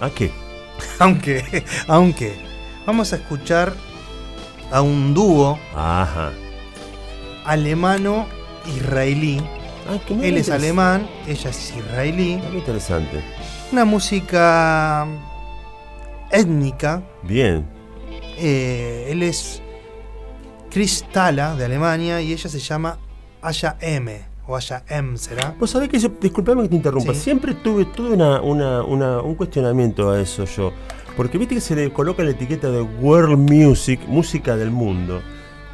[0.00, 0.30] ¿A qué?
[0.98, 2.34] Aunque, aunque,
[2.84, 3.72] vamos a escuchar
[4.70, 6.32] a un dúo Ajá.
[7.46, 9.40] alemano-israelí.
[9.88, 12.36] Ah, qué Él es alemán, ella es israelí.
[12.48, 13.22] Muy interesante.
[13.72, 15.06] Una música
[16.30, 17.02] étnica.
[17.22, 17.66] Bien.
[18.38, 19.62] Eh, él es
[20.70, 22.98] Chris Thala de Alemania y ella se llama
[23.40, 24.25] Aya M.
[24.46, 25.54] O Aya M será.
[25.58, 27.20] Vos sabés que yo, disculpame que te interrumpa, Sí.
[27.20, 30.72] siempre tuve, tuve una, una- una- un cuestionamiento a eso yo.
[31.16, 35.20] Porque viste que se le coloca la etiqueta de World Music, música del mundo.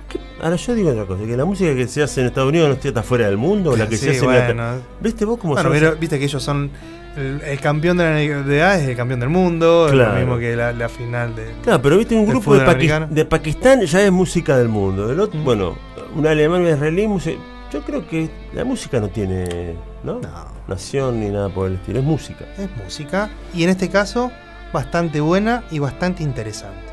[0.08, 0.18] ¿Qué?
[0.40, 2.74] Ahora yo digo otra cosa, que la música que se hace en Estados Unidos no
[2.88, 5.54] está fuera del mundo, o la que Sí, se hace en la- ¿Viste vos cómo
[5.54, 6.70] Bueno, pero esas- viste que ellos son.
[7.16, 10.12] El, el campeón de la NBA es el campeón del mundo, es Claro.
[10.14, 11.44] lo mismo que la, la final de.
[11.62, 15.08] Claro, pero viste un grupo de, Paqui- Pakistán ya es música del mundo.
[15.08, 15.44] Del otro, Mm.
[15.44, 15.76] Bueno,
[16.16, 17.38] un alemán un israelí, música-
[17.72, 19.74] yo creo que la música no tiene
[20.04, 20.20] ¿no?
[20.20, 20.28] No.
[20.68, 22.44] nación ni nada por el estilo, es música.
[22.58, 23.30] Es música.
[23.54, 24.30] Y en este caso,
[24.72, 26.92] bastante buena y bastante interesante.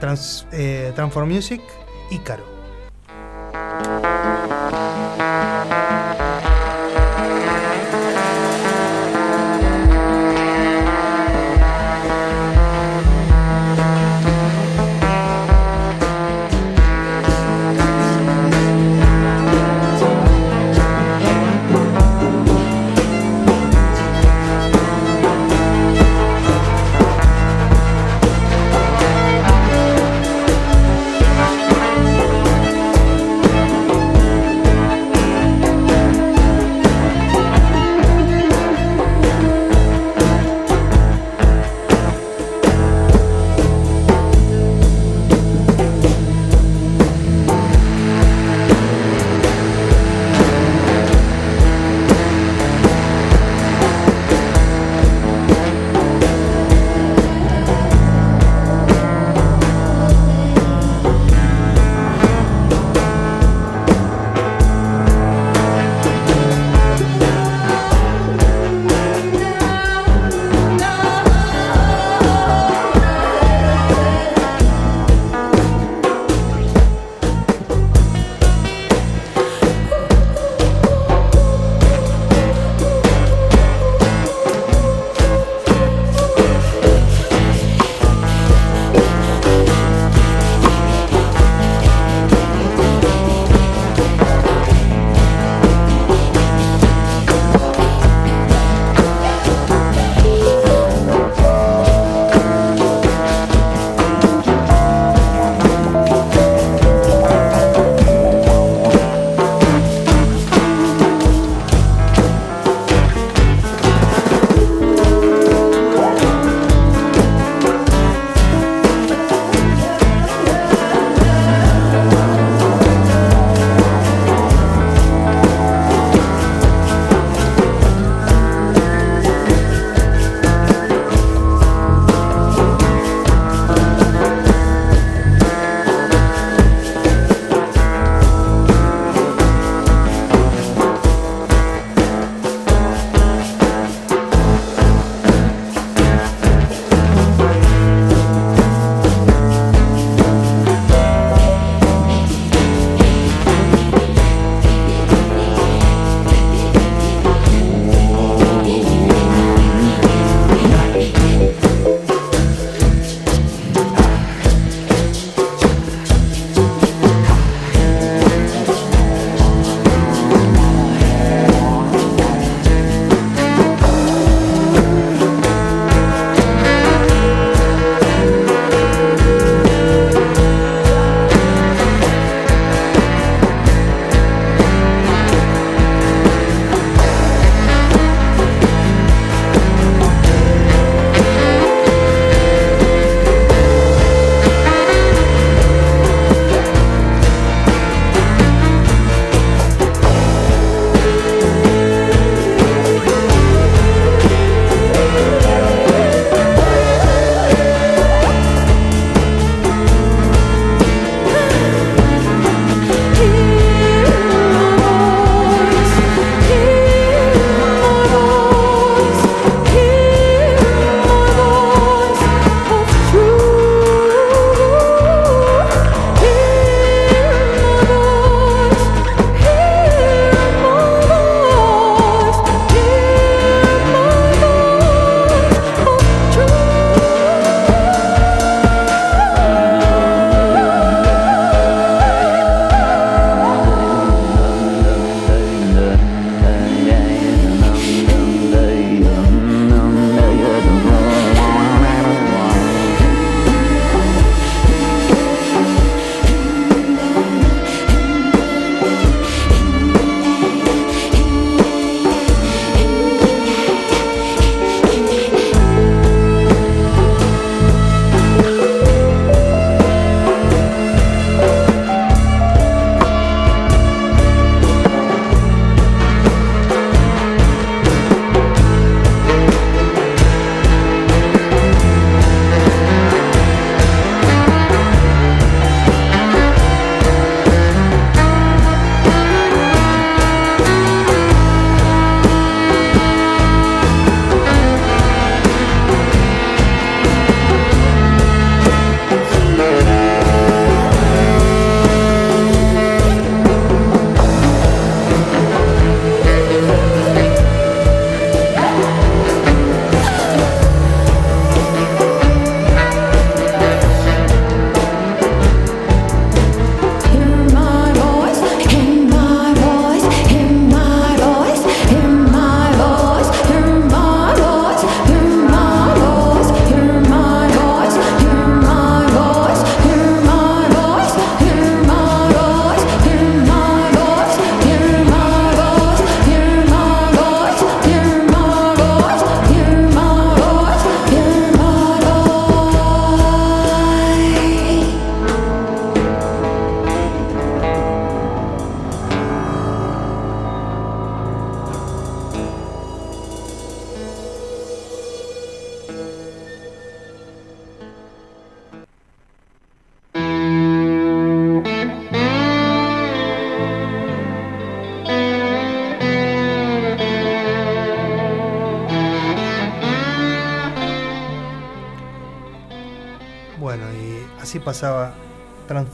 [0.00, 1.62] Trans, eh, Transform Music,
[2.10, 2.44] Ícaro.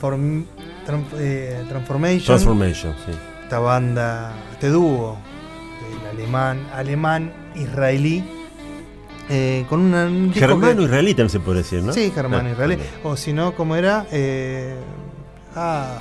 [0.05, 0.45] Transform,
[0.87, 3.11] Tran- eh, Transformation, Transformation, sí.
[3.43, 5.15] esta banda, este dúo,
[6.11, 8.23] el alemán, alemán israelí,
[9.29, 11.93] eh, con una, un Germano israelí también se puede decir, ¿no?
[11.93, 12.77] Sí, germano Ah, israelí.
[13.03, 14.07] O si no, ¿cómo era?
[14.11, 14.73] Eh,
[15.55, 15.99] ah,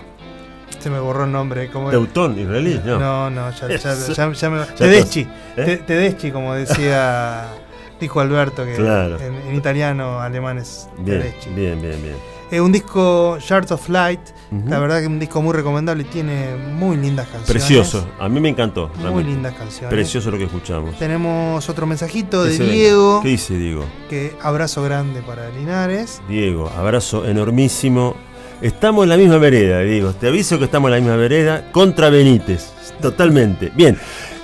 [0.78, 1.70] se me borró el nombre.
[1.70, 1.98] ¿cómo era?
[1.98, 2.98] Teutón israelí, no.
[2.98, 5.20] No, no, ya, ya, ya- ya me- Tedeschi.
[5.20, 5.64] ¿Eh?
[5.64, 7.44] Te- Tedeschi, como decía,
[8.00, 9.18] dijo Alberto, que Claro.
[9.20, 11.50] en, en italiano, alemán es Bien, Tedeschi.
[11.50, 12.16] bien, bien, bien.
[12.50, 14.20] Eh, un disco Shards of Light,
[14.66, 17.48] la verdad que un disco muy recomendable, tiene muy lindas canciones.
[17.50, 18.88] Precioso, a mí me encantó.
[18.94, 19.30] Muy realmente.
[19.30, 19.90] lindas canciones.
[19.90, 20.98] Precioso lo que escuchamos.
[20.98, 22.74] Tenemos otro mensajito de Ese venga.
[22.74, 23.84] Diego, ¿Qué dice Diego?
[24.08, 26.20] que abrazo grande para Linares.
[26.28, 28.16] Diego, abrazo enormísimo.
[28.60, 30.12] Estamos en la misma vereda, Diego.
[30.12, 32.72] Te aviso que estamos en la misma vereda contra Benítez.
[33.00, 33.70] Totalmente.
[33.74, 33.96] Bien.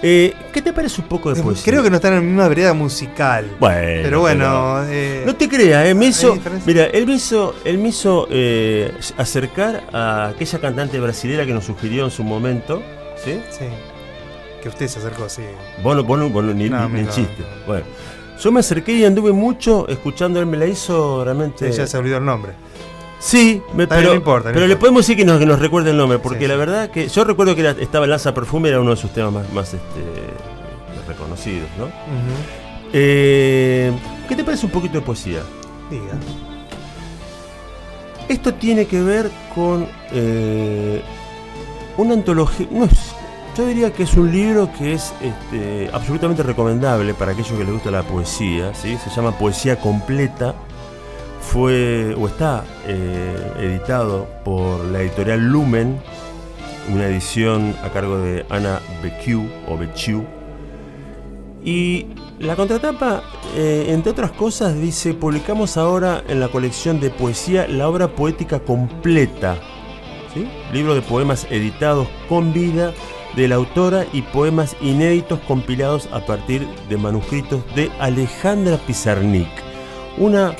[0.08, 1.64] Eh, ¿Qué te parece un poco de poesía?
[1.64, 3.50] Creo que no están en la misma vereda musical.
[3.58, 7.56] Bueno, pero bueno, eh, No te creas, eh, me ¿Hay hizo, mira, él me hizo,
[7.64, 12.84] él me hizo eh, acercar a aquella cantante brasilera que nos sugirió en su momento,
[13.24, 13.40] ¿sí?
[13.50, 13.64] sí.
[14.62, 15.42] Que usted se acercó, sí.
[15.82, 17.40] Vos no, vos vos ni, No, ni- ni chiste.
[17.40, 17.66] no.
[17.66, 17.84] Bueno,
[18.40, 21.72] yo me acerqué y anduve mucho escuchando, él me la hizo realmente...
[21.72, 22.52] Ya se olvidó el nombre.
[23.18, 25.90] Sí, me- pero, no importa, no pero le podemos decir que nos, que nos recuerde
[25.90, 26.58] el nombre, porque Sí, la sí.
[26.58, 29.52] verdad que yo recuerdo que era- estaba Lanza Perfume, era uno de sus temas más,
[29.52, 30.02] más este,
[31.08, 31.86] reconocidos, ¿no?
[32.92, 33.92] Eh,
[34.28, 35.40] ¿Qué te parece un poquito de poesía?
[35.90, 36.14] Diga.
[38.28, 41.00] Esto tiene que ver con eh,
[41.96, 42.66] una antología.
[42.70, 43.14] no es-
[43.56, 47.72] yo diría que es un libro que es este, absolutamente recomendable para aquellos que les
[47.72, 48.74] gusta la poesía.
[48.74, 48.98] ¿sí?
[49.02, 50.54] Se llama Poesía Completa.
[51.46, 55.98] Fue o está eh, editado por la editorial Lumen,
[56.92, 59.78] una edición a cargo de Ana Becciu o.
[61.64, 62.06] Y
[62.40, 63.22] la contratapa,
[63.54, 68.58] eh, entre otras cosas, dice, publicamos ahora en la colección de poesía la obra poética
[68.58, 69.56] completa,
[70.72, 72.92] libro de poemas editados con vida
[73.36, 79.48] de la autora y poemas inéditos compilados a partir de manuscritos de Alejandra Pizarnik,
[80.18, 80.54] una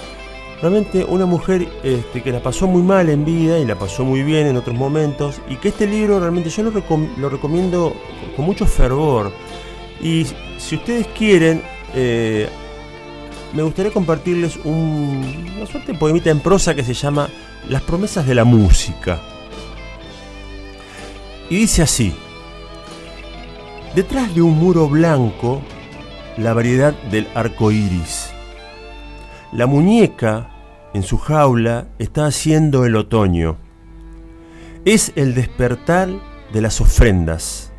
[0.60, 4.22] realmente una mujer este, que la pasó muy mal en vida y la pasó muy
[4.22, 7.94] bien en otros momentos y que este libro realmente yo lo, recom- lo recomiendo
[8.34, 9.32] con mucho fervor
[10.00, 10.26] y
[10.58, 11.62] si ustedes quieren,
[11.94, 12.48] eh,
[13.54, 17.28] me gustaría compartirles un- una suerte de poemita en prosa que se llama
[17.68, 19.20] Las promesas de la música.
[21.48, 22.12] Y dice así:
[23.94, 25.62] Detrás de un muro blanco,
[26.36, 28.25] la variedad del arco iris.
[29.52, 30.50] La muñeca,
[30.94, 33.56] en su jaula, está haciendo el otoño.
[34.84, 36.08] Es el despertar
[36.52, 37.72] de las ofrendas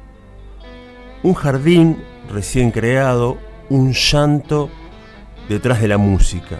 [1.23, 1.98] un jardín
[2.31, 3.38] recién creado,
[3.69, 4.69] un llanto
[5.49, 6.60] detrás de la música.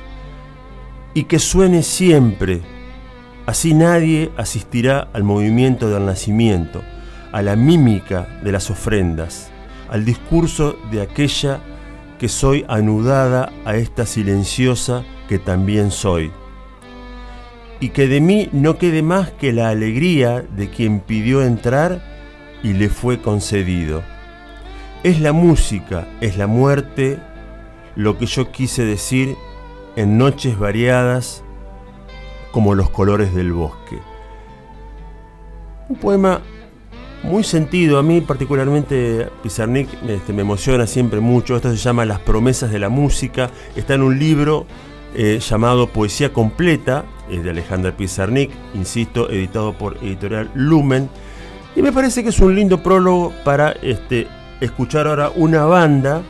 [1.14, 2.62] Y que suene siempre,
[3.46, 6.82] así nadie asistirá al movimiento del nacimiento,
[7.32, 9.50] a la mímica de las ofrendas,
[9.90, 11.62] al discurso de aquella
[12.20, 16.32] que soy anudada a esta silenciosa que también soy.
[17.80, 22.02] Y que de mí no quede más que la alegría de quien pidió entrar
[22.64, 24.04] y le fue concedido.
[25.04, 27.20] Es la música, es la muerte,
[27.96, 29.36] lo que yo quise decir
[29.96, 31.44] en noches variadas
[32.52, 34.00] como los colores del bosque.
[35.90, 36.42] Un poema
[37.28, 42.20] muy sentido, a mí particularmente Pizarnik este, me emociona siempre mucho, esto se llama Las
[42.20, 44.66] promesas de la música, está en un libro
[45.14, 51.10] eh, llamado Poesía Completa, es de Alejandra Pizarnik, insisto, editado por editorial Lumen,
[51.76, 54.28] y me parece que es un lindo prólogo para este,
[54.62, 56.22] escuchar ahora una banda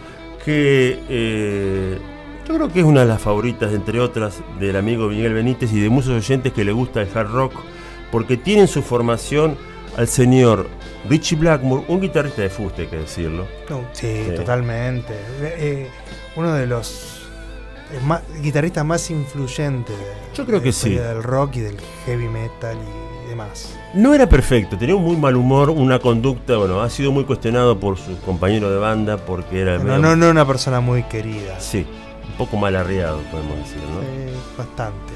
[0.43, 1.97] que eh,
[2.47, 5.79] yo creo que es una de las favoritas, entre otras, del amigo Miguel Benítez y
[5.79, 7.53] de muchos oyentes que le gusta el hard rock,
[8.11, 9.55] porque tienen su formación
[9.95, 10.67] al señor
[11.09, 13.47] Richie Blackmore, un guitarrista de fuste, hay que decirlo.
[13.69, 14.35] No, sí, Sí.
[14.35, 15.13] totalmente.
[15.13, 15.87] Eh, eh,
[16.35, 17.21] uno de los
[17.91, 17.99] eh,
[18.41, 20.05] guitarristas más influyentes de,
[20.35, 21.07] Yo creo de que la historia sí.
[21.07, 22.77] del rock y del heavy metal
[23.25, 23.73] y demás.
[23.93, 27.79] No era perfecto, tenía un muy mal humor, una conducta, bueno, ha sido muy cuestionado
[27.79, 31.59] por sus compañeros de banda porque era No, medio- no, no una persona muy querida.
[31.59, 31.85] Sí,
[32.29, 34.01] un poco mal arriado, podemos decir, ¿no?
[34.01, 35.13] Eh, bastante.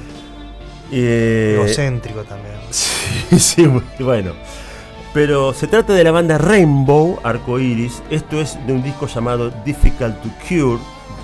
[0.90, 2.54] Eh, Egocéntrico también.
[2.70, 3.66] Sí, sí,
[4.00, 4.32] bueno.
[5.14, 8.02] Pero se trata de la banda Rainbow Arcoiris.
[8.10, 10.78] Esto es de un disco llamado Difficult to Cure,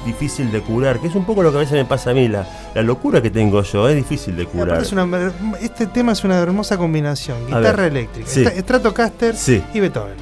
[0.05, 2.29] difícil de curar, que es un poco lo que a veces me pasa a mí,
[2.29, 4.83] la, la locura que tengo yo, es difícil de curar.
[4.83, 7.47] es una- este tema es una hermosa combinación.
[7.47, 8.45] Guitarra ver, eléctrica, sí.
[8.45, 9.63] Stra- Stratocaster Sí.
[9.73, 10.15] y Beethoven.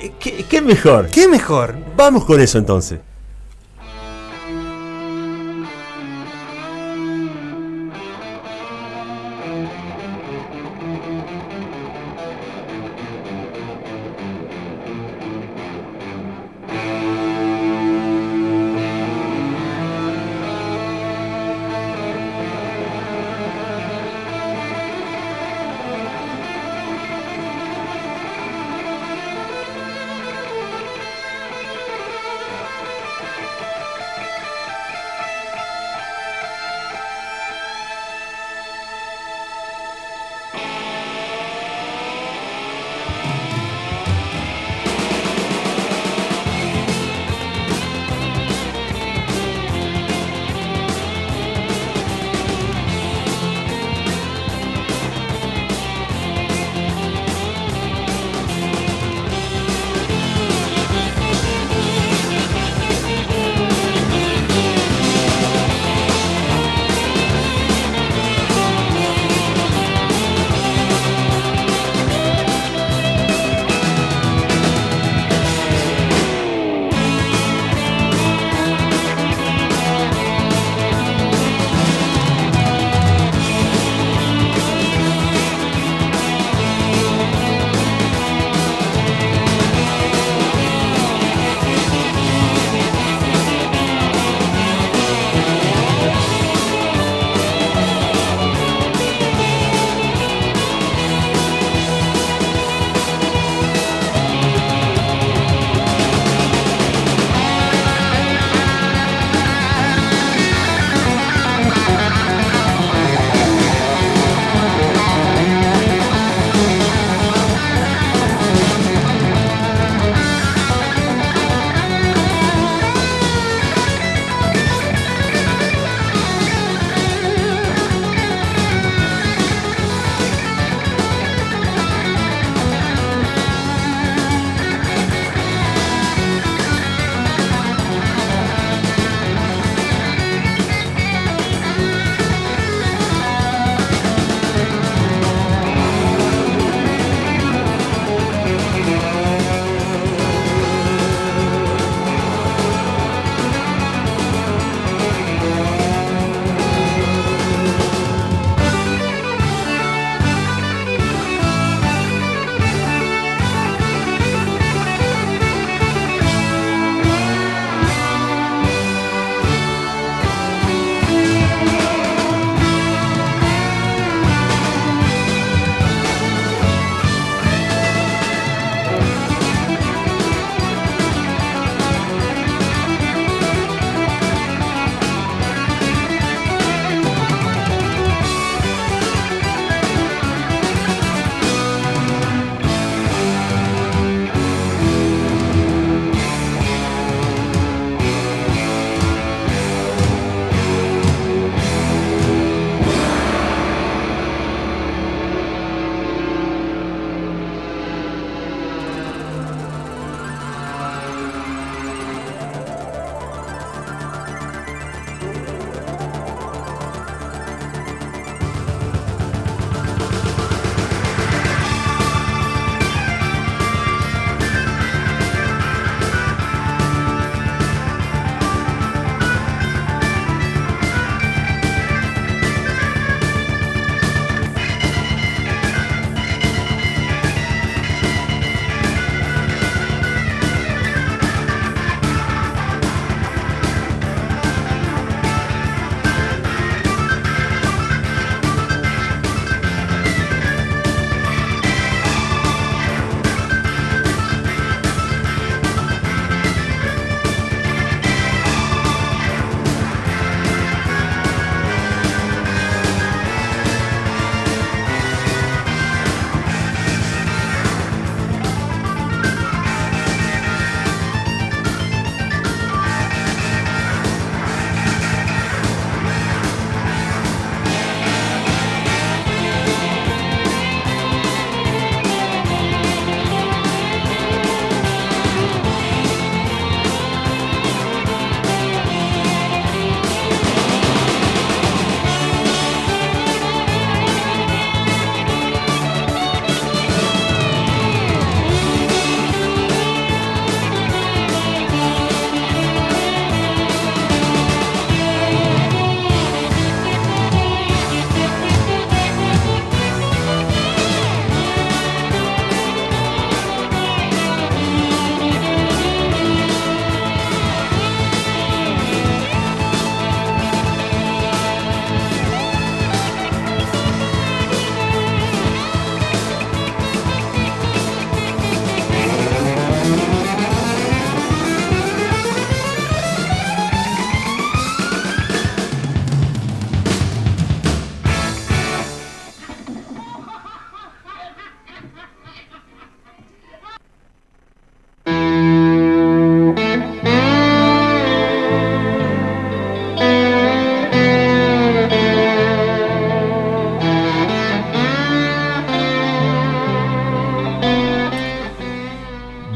[0.00, 1.08] ¿Qué, qué- qué mejor?
[1.08, 1.74] ¿Qué mejor?
[1.96, 3.00] Vamos con eso entonces.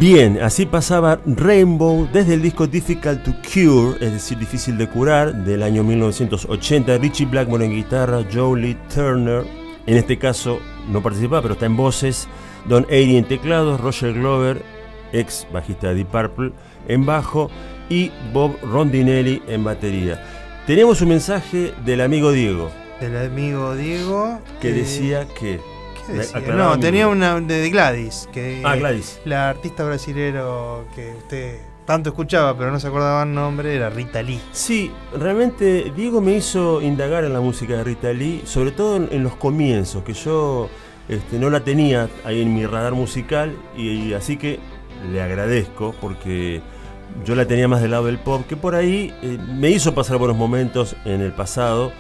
[0.09, 5.35] Bien, así pasaba Rainbow desde el disco Difficult to Cure, es decir, difícil de curar,
[5.35, 6.97] del año 1980.
[6.99, 9.45] Richie Blackmore en guitarra, Joe Lee Turner,
[9.85, 12.29] en este caso no participa, pero está en voces,
[12.69, 14.63] Don Airy en teclados, Roger Glover,
[15.13, 16.53] ex bajista de Deep Purple,
[16.87, 17.51] en bajo
[17.91, 20.25] y Bob Rondinelli en batería.
[20.69, 22.71] Tenemos un mensaje del amigo Diego
[23.01, 24.39] Del amigo Diego.
[24.61, 25.76] que decía que...
[26.07, 26.39] ¿qué decía?
[26.39, 28.29] aclaraba No, tenía una de Gladys.
[28.33, 29.21] Que, Ah, Gladys.
[29.25, 34.21] La artista brasilero que usted tanto escuchaba, pero no se acordaba el nombre, era Rita
[34.23, 34.41] Lee.
[34.51, 39.09] Sí, realmente Diego me hizo indagar en la música de Rita Lee, sobre todo en,
[39.13, 40.69] en los comienzos, que yo
[41.09, 44.59] este, no la tenía ahí en mi radar musical, y, y así que
[45.13, 46.61] le agradezco porque
[47.25, 50.17] yo la tenía más del lado del pop, que por ahí eh, me hizo pasar
[50.19, 51.93] buenos momentos en el pasado,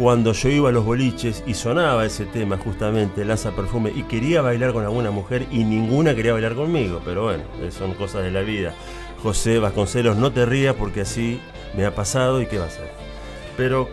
[0.00, 4.40] cuando yo iba a los boliches y sonaba ese tema justamente, Lanza Perfume, y quería
[4.40, 8.30] bailar con alguna mujer y ninguna quería bailar conmigo, pero bueno, eh, son cosas de
[8.30, 8.72] la vida.
[9.22, 11.38] José Vasconcelos, no te rías porque así
[11.76, 12.90] me ha pasado y qué va a hacer.
[13.58, 13.90] Pero,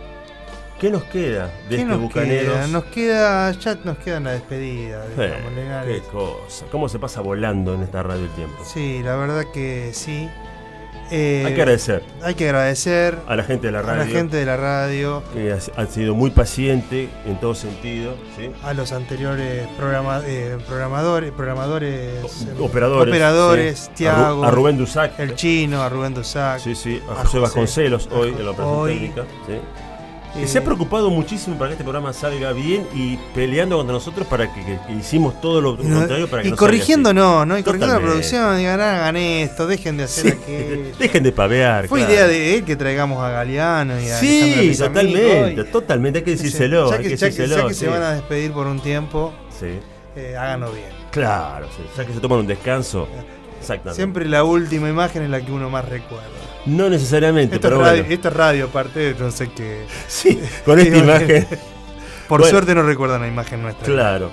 [0.80, 2.54] ¿qué nos queda de ¿Qué este nos Bucaneros?
[2.56, 2.68] queda?
[2.68, 5.06] Nos queda, ya nos queda la despedida.
[5.08, 6.02] Eh, digamos, Lenares.
[6.04, 8.64] qué cosa, cómo se pasa volando en esta radio el tiempo.
[8.64, 10.30] Sí, la verdad que sí.
[11.12, 14.10] Eh, Hay que agradecer Hay que agradecer a la gente de la a radio, la
[14.10, 18.52] gente de la radio, que ha, ha sido muy paciente en todo sentido, ¿sí?
[18.64, 22.24] a los anteriores programa- eh, programadores, programadores,
[22.60, 23.92] O- operadores, operadores, sí.
[23.96, 26.60] Tiago, a, Ru- a Rubén Dusac, el chino, a Rubén Dusac.
[26.60, 28.94] sí, sí, a a José Vasconcelos a hoy en la operación hoy.
[28.94, 29.54] técnica, ¿sí?
[30.36, 34.28] Eh, se ha preocupado muchísimo para que este programa salga bien y peleando contra nosotros
[34.28, 37.14] para que, que- que hicimos todo lo no- contrario para que y no así.
[37.14, 37.58] no, ¿no?
[37.58, 40.96] Y corrigiendo la producción, digan, "Ah, hagan esto, dejen de hacer Sí, aquello.
[41.00, 41.88] Dejen de pavear.
[41.88, 42.14] Fue claro.
[42.14, 46.32] idea de él que traigamos a Galeano y a Sí, totalmente, y- totalmente, hay que
[46.32, 47.68] decírselo, Ya hay que, ya que- ya decírselo.
[47.70, 47.80] que sí.
[47.82, 49.80] se van a despedir por un tiempo, Sí,
[50.16, 50.90] eh, háganlo bien.
[51.12, 51.68] claro,
[51.98, 53.08] ya que se toman un descanso,
[53.60, 53.96] exactamente.
[53.96, 56.28] Siempre la última imagen es la que uno más recuerda.
[56.68, 58.14] No necesariamente, Esto, pero es radio, bueno.
[58.16, 59.86] esto es radio, aparte, no sé qué.
[60.08, 61.48] Sí, con esta imagen.
[62.28, 62.52] Por Bueno.
[62.52, 63.86] suerte no recuerdan la imagen nuestra.
[63.86, 64.32] Claro.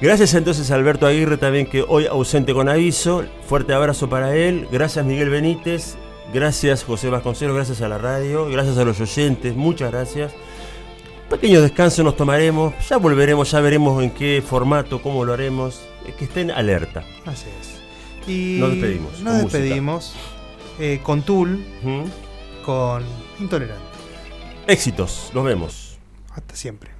[0.00, 3.24] Gracias entonces a Alberto Aguirre también que hoy ausente con aviso.
[3.46, 4.68] Fuerte abrazo para él.
[4.70, 5.96] Gracias Miguel Benítez.
[6.34, 7.56] Gracias José Vasconcelos.
[7.56, 8.46] Gracias a la radio.
[8.50, 9.56] Gracias a los oyentes.
[9.56, 10.32] Muchas gracias.
[11.30, 12.74] Pequeño descanso nos tomaremos.
[12.88, 15.80] Ya volveremos, ya veremos en qué formato, cómo lo haremos.
[16.18, 17.04] Que estén alerta.
[17.24, 18.28] Así es.
[18.28, 19.58] Y Nos despedimos, Nos música.
[20.80, 21.62] Eh, con Tool,
[22.64, 23.04] con
[23.38, 23.84] Intolerante.
[24.66, 25.30] Éxitos.
[25.34, 25.98] Nos vemos.
[26.34, 26.99] Hasta siempre.